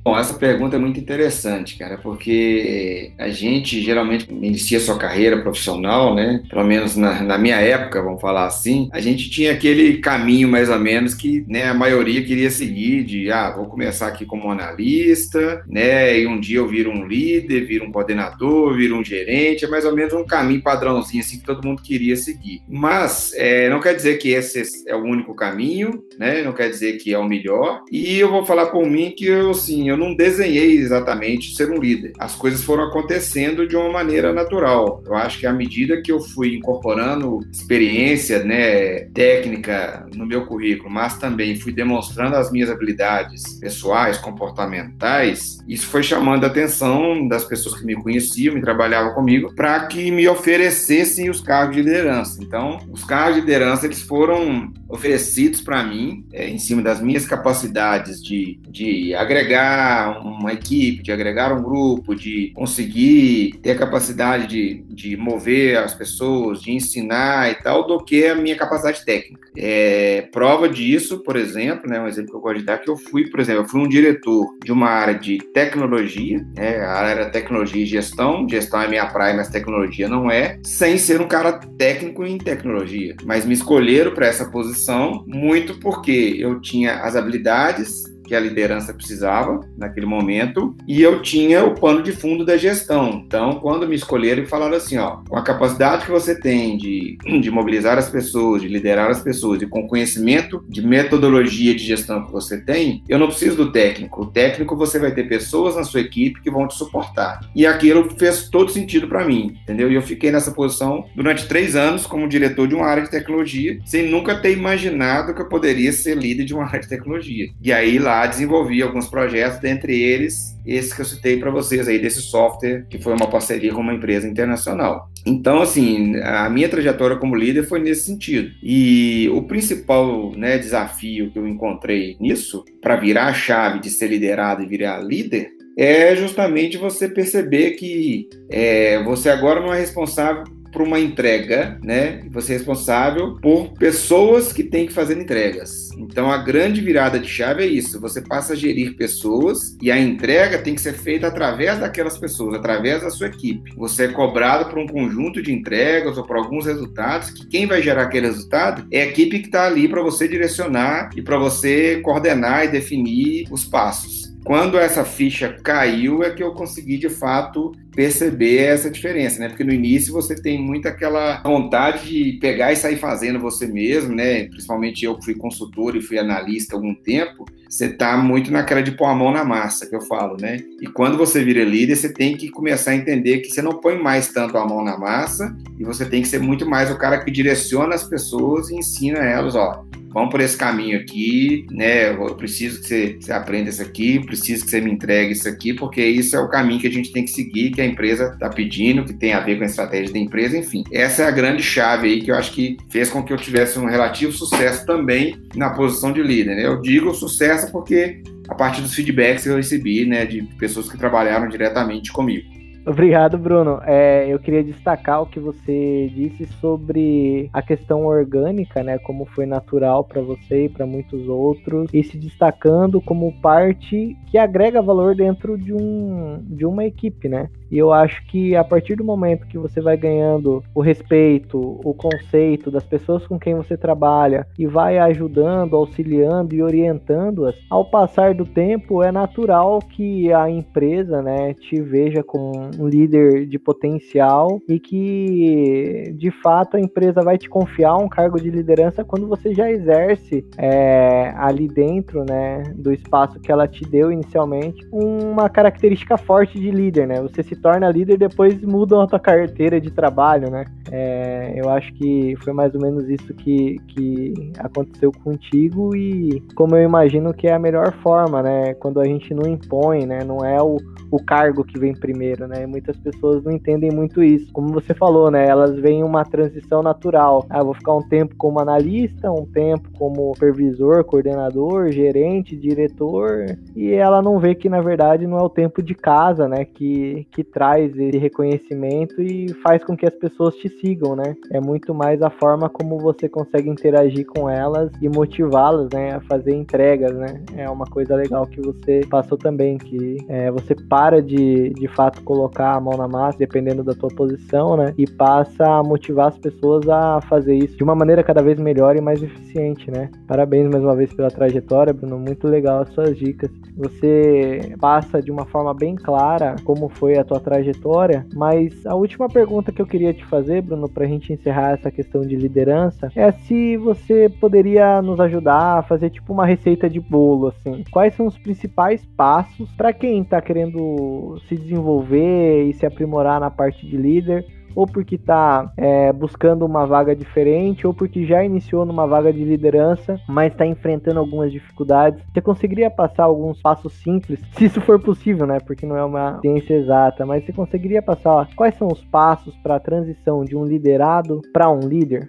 [0.06, 6.14] Bom, essa pergunta é muito interessante, cara, porque a gente geralmente inicia sua carreira profissional,
[6.14, 6.44] né?
[6.48, 10.70] Pelo menos na, na, minha época, vamos falar assim, a gente tinha aquele caminho mais
[10.70, 15.64] ou menos que né, a maioria queria seguir de, ah, vou começar aqui como analista,
[15.66, 16.20] né?
[16.20, 19.84] E um dia eu viro um líder, viro um coordenador, viro um gerente, é mais
[19.84, 22.62] ou menos um caminho padrãozinho assim que todo mundo queria seguir.
[22.68, 26.44] Mas é, não quer dizer que esse é o único caminho, né?
[26.44, 27.82] Não quer dizer que é o melhor.
[27.90, 31.70] E eu vou falar por mim que eu, assim, eu eu não desenhei exatamente ser
[31.70, 32.12] um líder.
[32.18, 35.02] As coisas foram acontecendo de uma maneira natural.
[35.04, 40.90] Eu acho que à medida que eu fui incorporando experiência, né, técnica no meu currículo,
[40.90, 47.44] mas também fui demonstrando as minhas habilidades pessoais, comportamentais, isso foi chamando a atenção das
[47.44, 52.42] pessoas que me conheciam, e trabalhavam comigo, para que me oferecessem os cargos de liderança.
[52.42, 57.26] Então, os cargos de liderança eles foram oferecidos para mim é, em cima das minhas
[57.26, 63.78] capacidades de, de agregar agregar uma equipe, de agregar um grupo, de conseguir ter a
[63.78, 69.04] capacidade de, de mover as pessoas, de ensinar e tal, do que a minha capacidade
[69.04, 69.46] técnica.
[69.56, 72.96] É, prova disso, por exemplo, né, um exemplo que eu gosto de dar, que eu
[72.96, 77.20] fui, por exemplo, eu fui um diretor de uma área de tecnologia, né, a área
[77.20, 81.28] era tecnologia e gestão, gestão é minha praia, mas tecnologia não é, sem ser um
[81.28, 83.14] cara técnico em tecnologia.
[83.24, 88.92] Mas me escolheram para essa posição muito porque eu tinha as habilidades que a liderança
[88.92, 93.22] precisava naquele momento, e eu tinha o pano de fundo da gestão.
[93.26, 97.16] Então, quando me escolheram e falaram assim, ó, com a capacidade que você tem de,
[97.40, 101.84] de mobilizar as pessoas, de liderar as pessoas, e com o conhecimento de metodologia de
[101.84, 104.22] gestão que você tem, eu não preciso do técnico.
[104.22, 107.40] O técnico você vai ter pessoas na sua equipe que vão te suportar.
[107.54, 109.90] E aquilo fez todo sentido para mim, entendeu?
[109.90, 113.78] E eu fiquei nessa posição durante três anos como diretor de uma área de tecnologia,
[113.84, 117.48] sem nunca ter imaginado que eu poderia ser líder de uma área de tecnologia.
[117.62, 121.98] E aí lá desenvolvi alguns projetos, dentre eles esse que eu citei para vocês aí,
[121.98, 125.08] desse software, que foi uma parceria com uma empresa internacional.
[125.24, 128.50] Então, assim, a minha trajetória como líder foi nesse sentido.
[128.62, 134.08] E o principal né, desafio que eu encontrei nisso, para virar a chave de ser
[134.08, 140.42] liderado e virar líder, é justamente você perceber que é, você agora não é responsável
[140.72, 142.22] por uma entrega, né?
[142.30, 145.90] Você é responsável por pessoas que têm que fazer entregas.
[145.96, 148.00] Então a grande virada de chave é isso.
[148.00, 152.54] Você passa a gerir pessoas e a entrega tem que ser feita através daquelas pessoas,
[152.56, 153.72] através da sua equipe.
[153.76, 157.82] Você é cobrado por um conjunto de entregas ou por alguns resultados que quem vai
[157.82, 162.00] gerar aquele resultado é a equipe que está ali para você direcionar e para você
[162.02, 164.25] coordenar e definir os passos.
[164.46, 169.48] Quando essa ficha caiu, é que eu consegui de fato perceber essa diferença, né?
[169.48, 174.14] Porque no início você tem muito aquela vontade de pegar e sair fazendo você mesmo,
[174.14, 174.44] né?
[174.44, 178.82] Principalmente eu que fui consultor e fui analista há algum tempo, você tá muito naquela
[178.82, 180.58] de pôr a mão na massa, que eu falo, né?
[180.80, 183.98] E quando você vira líder, você tem que começar a entender que você não põe
[183.98, 187.22] mais tanto a mão na massa e você tem que ser muito mais o cara
[187.22, 189.84] que direciona as pessoas e ensina elas, ó,
[190.16, 192.10] vamos por esse caminho aqui, né?
[192.10, 195.74] Eu preciso que você, você, aprenda isso aqui, preciso que você me entregue isso aqui,
[195.74, 198.48] porque isso é o caminho que a gente tem que seguir, que a empresa está
[198.48, 200.84] pedindo, que tem a ver com a estratégia da empresa, enfim.
[200.90, 203.78] Essa é a grande chave aí que eu acho que fez com que eu tivesse
[203.78, 206.56] um relativo sucesso também na posição de líder.
[206.56, 206.66] Né?
[206.66, 210.96] Eu digo sucesso porque a partir dos feedbacks que eu recebi, né, de pessoas que
[210.96, 212.55] trabalharam diretamente comigo.
[212.86, 213.80] Obrigado, Bruno.
[213.84, 218.96] É, eu queria destacar o que você disse sobre a questão orgânica, né?
[218.98, 224.38] Como foi natural para você e para muitos outros, e se destacando como parte que
[224.38, 227.50] agrega valor dentro de, um, de uma equipe, né?
[227.70, 231.92] E eu acho que a partir do momento que você vai ganhando o respeito, o
[231.92, 238.34] conceito das pessoas com quem você trabalha e vai ajudando, auxiliando e orientando-as, ao passar
[238.34, 244.60] do tempo é natural que a empresa, né, te veja como um líder de potencial
[244.68, 249.54] e que de fato a empresa vai te confiar um cargo de liderança quando você
[249.54, 256.16] já exerce é, ali dentro, né, do espaço que ela te deu inicialmente, uma característica
[256.16, 257.20] forte de líder, né?
[257.20, 260.64] Você se torna líder depois mudam a tua carteira de trabalho, né?
[260.90, 266.76] É, eu acho que foi mais ou menos isso que, que aconteceu contigo e como
[266.76, 268.74] eu imagino que é a melhor forma, né?
[268.74, 270.24] Quando a gente não impõe, né?
[270.24, 270.76] Não é o,
[271.10, 272.65] o cargo que vem primeiro, né?
[272.66, 274.52] Muitas pessoas não entendem muito isso.
[274.52, 275.46] Como você falou, né?
[275.46, 277.46] Elas veem uma transição natural.
[277.48, 283.92] Ah, vou ficar um tempo como analista, um tempo como supervisor, coordenador, gerente, diretor, e
[283.92, 286.64] ela não vê que na verdade não é o tempo de casa, né?
[286.64, 291.34] Que, que traz esse reconhecimento e faz com que as pessoas te sigam, né?
[291.50, 296.14] É muito mais a forma como você consegue interagir com elas e motivá-las, né?
[296.14, 297.42] A fazer entregas, né?
[297.56, 302.22] É uma coisa legal que você passou também, que é, você para de, de fato,
[302.22, 304.94] colocar a mão na massa, dependendo da tua posição, né?
[304.96, 308.96] E passa a motivar as pessoas a fazer isso de uma maneira cada vez melhor
[308.96, 310.10] e mais eficiente, né?
[310.26, 312.18] Parabéns mais uma vez pela trajetória, Bruno.
[312.18, 313.50] Muito legal as suas dicas.
[313.76, 319.28] Você passa de uma forma bem clara como foi a tua trajetória, mas a última
[319.28, 323.10] pergunta que eu queria te fazer, Bruno, para a gente encerrar essa questão de liderança,
[323.14, 327.84] é se você poderia nos ajudar a fazer tipo uma receita de bolo, assim.
[327.90, 333.50] Quais são os principais passos para quem está querendo se desenvolver e se aprimorar na
[333.50, 334.44] parte de líder?
[334.76, 339.42] ou porque está é, buscando uma vaga diferente, ou porque já iniciou numa vaga de
[339.42, 342.22] liderança, mas está enfrentando algumas dificuldades.
[342.30, 345.58] Você conseguiria passar alguns passos simples, se isso for possível, né?
[345.60, 349.56] Porque não é uma ciência exata, mas você conseguiria passar ó, quais são os passos
[349.62, 352.28] para a transição de um liderado para um líder?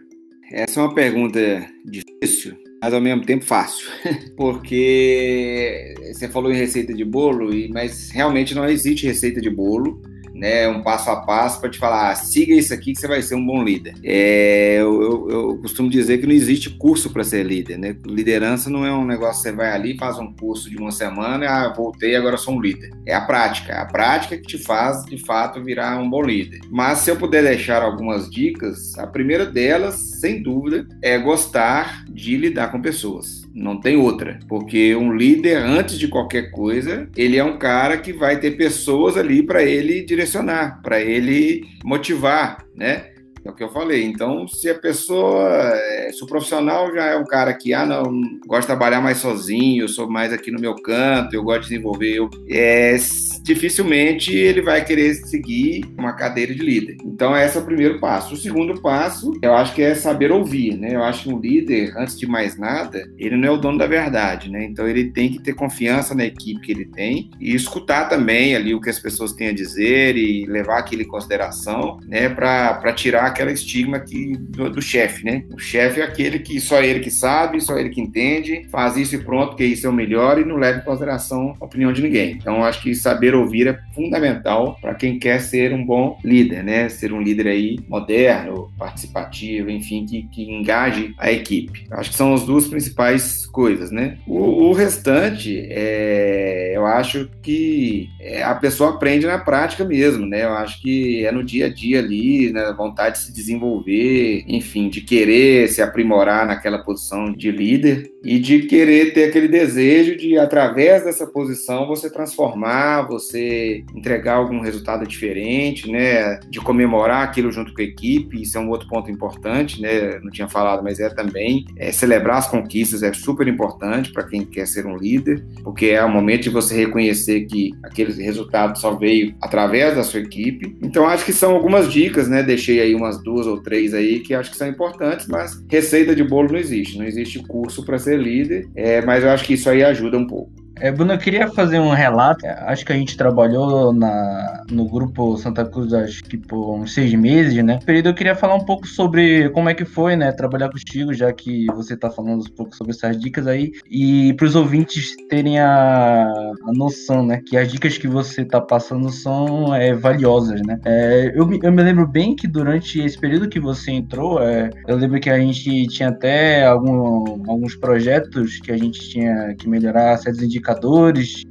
[0.49, 1.39] Essa é uma pergunta
[1.85, 3.87] difícil, mas ao mesmo tempo fácil,
[4.35, 10.01] porque você falou em receita de bolo, mas realmente não existe receita de bolo
[10.37, 13.21] né, um passo a passo para te falar, ah, siga isso aqui que você vai
[13.21, 13.95] ser um bom líder.
[14.03, 17.95] É, eu, eu, eu, costumo dizer que não existe curso para ser líder, né?
[18.05, 21.45] Liderança não é um negócio que você vai ali, faz um curso de uma semana,
[21.45, 22.91] e, ah, voltei, agora sou um líder.
[23.05, 26.61] É a prática, é a prática que te faz, de fato, virar um bom líder.
[26.69, 32.37] Mas se eu puder deixar algumas dicas, a primeira delas, sem dúvida, é gostar de
[32.37, 33.46] lidar com pessoas.
[33.57, 34.37] Não tem outra.
[34.47, 39.17] Porque um líder, antes de qualquer coisa, ele é um cara que vai ter pessoas
[39.17, 43.16] ali para ele direcionar, para ele motivar, né?
[43.47, 44.03] É o que eu falei.
[44.03, 48.03] Então, se a pessoa, é, se o profissional já é um cara que, ah, não,
[48.45, 51.69] gosta de trabalhar mais sozinho, eu sou mais aqui no meu canto, eu gosto de
[51.69, 52.97] desenvolver, eu, é,
[53.43, 56.97] dificilmente ele vai querer seguir uma cadeira de líder.
[57.05, 58.33] Então, esse é o primeiro passo.
[58.33, 60.95] O segundo passo, eu acho que é saber ouvir, né?
[60.95, 63.87] Eu acho que um líder, antes de mais nada, ele não é o dono da
[63.87, 64.65] verdade, né?
[64.65, 68.75] Então, ele tem que ter confiança na equipe que ele tem e escutar também ali
[68.75, 72.27] o que as pessoas têm a dizer e levar aquilo em consideração, né?
[72.27, 75.43] Para tirar aquela estigma que, do, do chefe, né?
[75.53, 79.15] O chefe é aquele que só ele que sabe, só ele que entende, faz isso
[79.15, 82.01] e pronto, que isso é o melhor e não leva em consideração a opinião de
[82.01, 82.31] ninguém.
[82.31, 86.89] Então, acho que saber ouvir é fundamental para quem quer ser um bom líder, né?
[86.89, 91.85] Ser um líder aí moderno, participativo, enfim, que, que engaje a equipe.
[91.91, 94.17] Acho que são as duas principais coisas, né?
[94.25, 100.43] O, o restante, é, eu acho que é, a pessoa aprende na prática mesmo, né?
[100.43, 105.01] Eu acho que é no dia a dia ali, na vontade se desenvolver, enfim, de
[105.01, 111.03] querer se aprimorar naquela posição de líder e de querer ter aquele desejo de, através
[111.03, 116.39] dessa posição, você transformar, você entregar algum resultado diferente, né?
[116.49, 120.19] De comemorar aquilo junto com a equipe, isso é um outro ponto importante, né?
[120.21, 124.45] Não tinha falado, mas é também é, celebrar as conquistas é super importante para quem
[124.45, 128.95] quer ser um líder, porque é o momento de você reconhecer que aquele resultado só
[128.95, 130.77] veio através da sua equipe.
[130.81, 132.43] Então acho que são algumas dicas, né?
[132.43, 136.23] Deixei aí umas duas ou três aí que acho que são importantes, mas receita de
[136.23, 139.69] bolo não existe, não existe curso para ser líder, é, mas eu acho que isso
[139.69, 140.51] aí ajuda um pouco.
[140.79, 142.45] É, Bruno, eu queria fazer um relato.
[142.45, 146.93] É, acho que a gente trabalhou na, no grupo Santa Cruz, acho que por uns
[146.93, 147.79] seis meses, né?
[147.85, 150.31] Período eu queria falar um pouco sobre como é que foi, né?
[150.31, 153.71] Trabalhar contigo, já que você está falando um pouco sobre essas dicas aí.
[153.89, 157.41] E para os ouvintes terem a, a, noção, né?
[157.45, 160.79] Que as dicas que você está passando são é, valiosas, né?
[160.85, 164.97] É, eu, eu me lembro bem que durante esse período que você entrou, é, eu
[164.97, 170.17] lembro que a gente tinha até algum, alguns projetos que a gente tinha que melhorar
[170.17, 170.66] certos indicadores.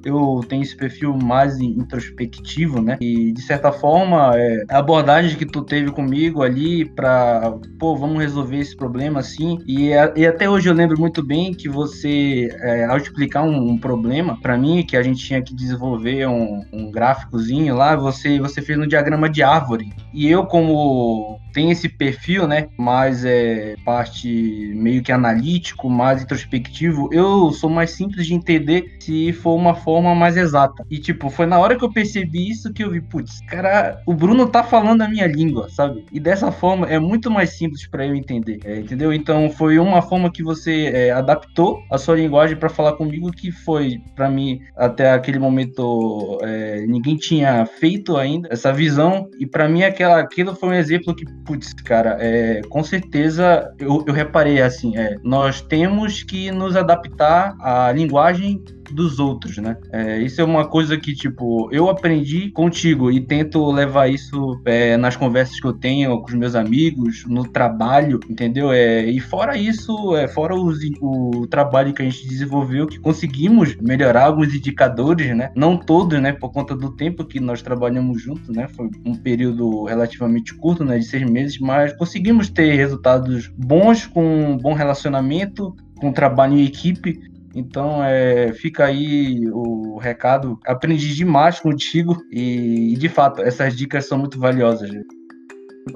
[0.04, 2.96] Eu tenho esse perfil mais introspectivo, né?
[3.00, 8.18] E de certa forma, é, a abordagem que tu teve comigo ali para, pô, vamos
[8.18, 9.58] resolver esse problema assim.
[9.66, 13.78] E, e até hoje eu lembro muito bem que você, é, ao explicar um, um
[13.78, 18.60] problema para mim, que a gente tinha que desenvolver um, um gráficozinho lá, você, você
[18.62, 19.92] fez no diagrama de árvore.
[20.12, 22.68] E eu, como tem esse perfil, né?
[22.76, 24.28] Mais é parte
[24.74, 27.08] meio que analítico, mais introspectivo.
[27.10, 30.84] Eu sou mais simples de entender se for uma forma mais exata.
[30.90, 34.12] E tipo, foi na hora que eu percebi isso que eu vi, putz, cara, o
[34.12, 36.04] Bruno tá falando a minha língua, sabe?
[36.12, 39.10] E dessa forma é muito mais simples para eu entender, é, entendeu?
[39.10, 43.50] Então foi uma forma que você é, adaptou a sua linguagem para falar comigo que
[43.50, 49.66] foi para mim até aquele momento é, ninguém tinha feito ainda essa visão e para
[49.66, 54.60] mim aquela aquilo foi um exemplo que Putz, cara, é, com certeza eu, eu reparei
[54.60, 58.62] assim, é, nós temos que nos adaptar à linguagem
[58.92, 59.76] dos outros, né?
[59.92, 64.96] É, isso é uma coisa que, tipo, eu aprendi contigo e tento levar isso é,
[64.96, 68.72] nas conversas que eu tenho com os meus amigos, no trabalho, entendeu?
[68.72, 73.76] É, e fora isso, é, fora os, o trabalho que a gente desenvolveu, que conseguimos
[73.76, 75.50] melhorar alguns indicadores, né?
[75.54, 76.32] Não todos, né?
[76.32, 78.68] Por conta do tempo que nós trabalhamos juntos, né?
[78.68, 80.98] Foi um período relativamente curto, né?
[80.98, 86.64] De seis meses, mas conseguimos ter resultados bons com um bom relacionamento, com trabalho em
[86.64, 87.18] equipe
[87.56, 90.58] então, é, fica aí o recado.
[90.66, 94.90] Aprendi demais contigo e, de fato, essas dicas são muito valiosas.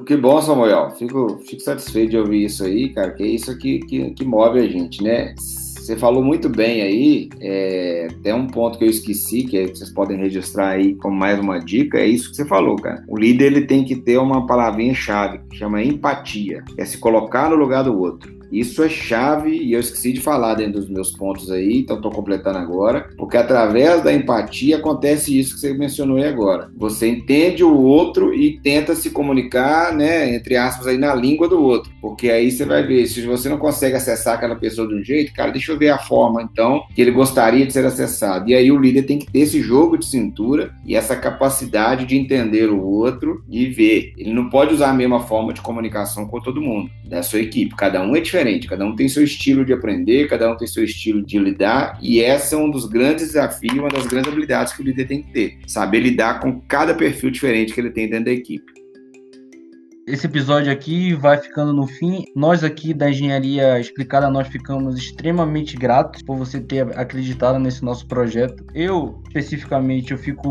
[0.07, 0.91] Que bom, Samuel.
[0.93, 4.59] Fico, fico satisfeito de ouvir isso aí, cara, que é isso que, que, que move
[4.59, 5.35] a gente, né?
[5.37, 9.91] Você falou muito bem aí, é, tem um ponto que eu esqueci, que é, vocês
[9.91, 13.05] podem registrar aí como mais uma dica, é isso que você falou, cara.
[13.09, 17.51] O líder ele tem que ter uma palavrinha-chave, que chama empatia, que é se colocar
[17.51, 18.40] no lugar do outro.
[18.51, 22.11] Isso é chave e eu esqueci de falar dentro dos meus pontos aí, então estou
[22.11, 26.71] completando agora, porque através da empatia acontece isso que você mencionou aí agora.
[26.77, 31.63] Você entende o outro e tenta se comunicar, né, entre aspas, aí na língua do
[31.63, 35.05] outro, porque aí você vai ver, se você não consegue acessar aquela pessoa de um
[35.05, 38.49] jeito, cara, deixa eu ver a forma então que ele gostaria de ser acessado.
[38.49, 42.17] E aí o líder tem que ter esse jogo de cintura e essa capacidade de
[42.17, 44.13] entender o outro e ver.
[44.17, 47.75] Ele não pode usar a mesma forma de comunicação com todo mundo da sua equipe,
[47.75, 50.67] cada um é diferente diferente, cada um tem seu estilo de aprender, cada um tem
[50.67, 54.73] seu estilo de lidar, e esse é um dos grandes desafios, uma das grandes habilidades
[54.73, 58.09] que o líder tem que ter, saber lidar com cada perfil diferente que ele tem
[58.09, 58.80] dentro da equipe.
[60.07, 62.25] Esse episódio aqui vai ficando no fim.
[62.35, 68.07] Nós aqui da Engenharia Explicada, nós ficamos extremamente gratos por você ter acreditado nesse nosso
[68.07, 68.65] projeto.
[68.75, 70.51] Eu, especificamente, eu fico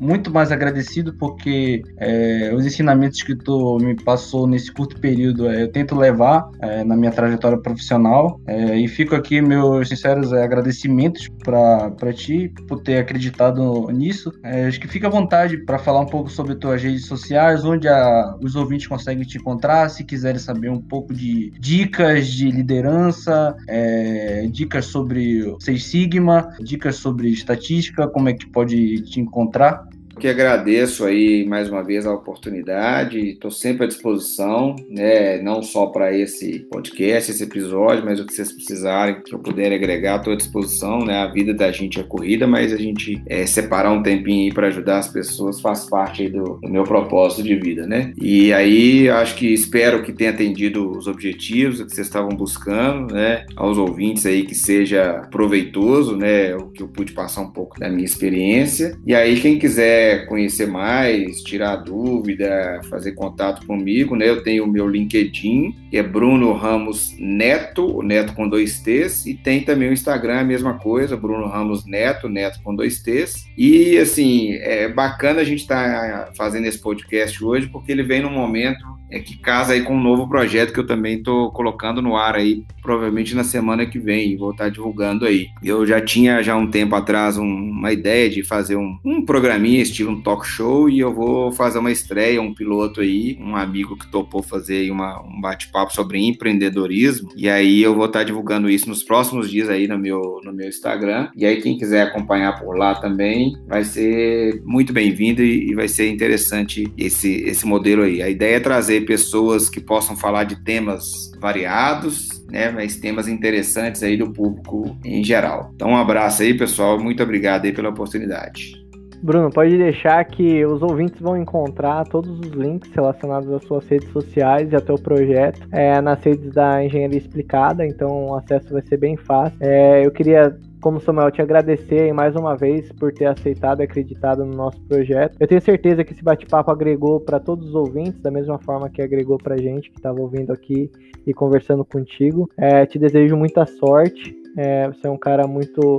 [0.00, 5.62] muito mais agradecido porque é, os ensinamentos que tu me passou nesse curto período, é,
[5.62, 8.40] eu tento levar é, na minha trajetória profissional.
[8.46, 14.32] É, e fico aqui meus sinceros é, agradecimentos para ti por ter acreditado nisso.
[14.42, 17.86] É, acho que fica à vontade para falar um pouco sobre tuas redes sociais, onde
[17.86, 23.56] a, os ouvintes conseguem te encontrar se quiserem saber um pouco de dicas de liderança,
[23.66, 29.87] é, dicas sobre Seis Sigma, dicas sobre estatística, como é que pode te encontrar
[30.18, 35.86] que agradeço aí mais uma vez a oportunidade, estou sempre à disposição, né, não só
[35.86, 40.32] para esse podcast, esse episódio, mas o que vocês precisarem, que eu puder agregar, estou
[40.32, 44.02] à disposição, né, a vida da gente é corrida, mas a gente é, separar um
[44.02, 48.12] tempinho aí para ajudar as pessoas faz parte do, do, meu propósito de vida, né,
[48.20, 53.46] e aí acho que espero que tenha atendido os objetivos que vocês estavam buscando, né,
[53.54, 57.88] aos ouvintes aí que seja proveitoso, né, o que eu pude passar um pouco da
[57.88, 64.28] minha experiência, e aí quem quiser conhecer mais, tirar dúvida, fazer contato comigo, né?
[64.28, 69.34] Eu tenho o meu LinkedIn, que é Bruno Ramos Neto, Neto com dois T's, e
[69.34, 73.46] tem também o Instagram, a mesma coisa, Bruno Ramos Neto, Neto com dois T's.
[73.56, 78.22] E assim, é bacana a gente estar tá fazendo esse podcast hoje, porque ele vem
[78.22, 82.02] num momento é que casa aí com um novo projeto que eu também estou colocando
[82.02, 85.48] no ar aí, provavelmente na semana que vem, vou estar tá divulgando aí.
[85.62, 89.80] Eu já tinha já um tempo atrás um, uma ideia de fazer um, um programinha,
[89.98, 93.96] estilo um talk show e eu vou fazer uma estreia, um piloto aí, um amigo
[93.96, 97.30] que topou fazer uma, um bate-papo sobre empreendedorismo.
[97.36, 100.68] E aí eu vou estar divulgando isso nos próximos dias aí no meu, no meu
[100.68, 101.30] Instagram.
[101.36, 105.88] E aí quem quiser acompanhar por lá também vai ser muito bem-vindo e, e vai
[105.88, 108.22] ser interessante esse, esse modelo aí.
[108.22, 114.02] A ideia é trazer pessoas que possam falar de temas variados, né, mas temas interessantes
[114.02, 115.72] aí do público em geral.
[115.74, 118.87] Então um abraço aí, pessoal, muito obrigado aí pela oportunidade.
[119.22, 124.08] Bruno, pode deixar que os ouvintes vão encontrar todos os links relacionados às suas redes
[124.10, 128.82] sociais e ao teu projeto é, nas redes da Engenharia Explicada, então o acesso vai
[128.82, 129.58] ser bem fácil.
[129.60, 134.44] É, eu queria como Samuel, te agradecer mais uma vez por ter aceitado e acreditado
[134.44, 135.36] no nosso projeto.
[135.40, 139.02] Eu tenho certeza que esse bate-papo agregou para todos os ouvintes, da mesma forma que
[139.02, 140.90] agregou para a gente que estava ouvindo aqui
[141.26, 142.48] e conversando contigo.
[142.56, 144.36] É, te desejo muita sorte.
[144.56, 145.98] É, você é um cara muito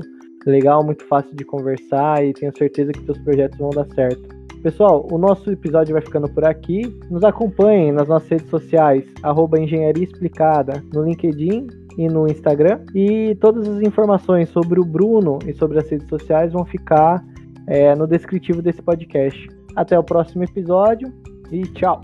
[0.49, 4.39] legal, muito fácil de conversar e tenho certeza que seus projetos vão dar certo.
[4.61, 6.81] Pessoal, o nosso episódio vai ficando por aqui.
[7.09, 9.05] Nos acompanhem nas nossas redes sociais,
[9.57, 12.81] Engenharia Explicada, no LinkedIn e no Instagram.
[12.93, 17.23] E todas as informações sobre o Bruno e sobre as redes sociais vão ficar
[17.67, 19.47] é, no descritivo desse podcast.
[19.75, 21.13] Até o próximo episódio
[21.51, 22.01] e tchau!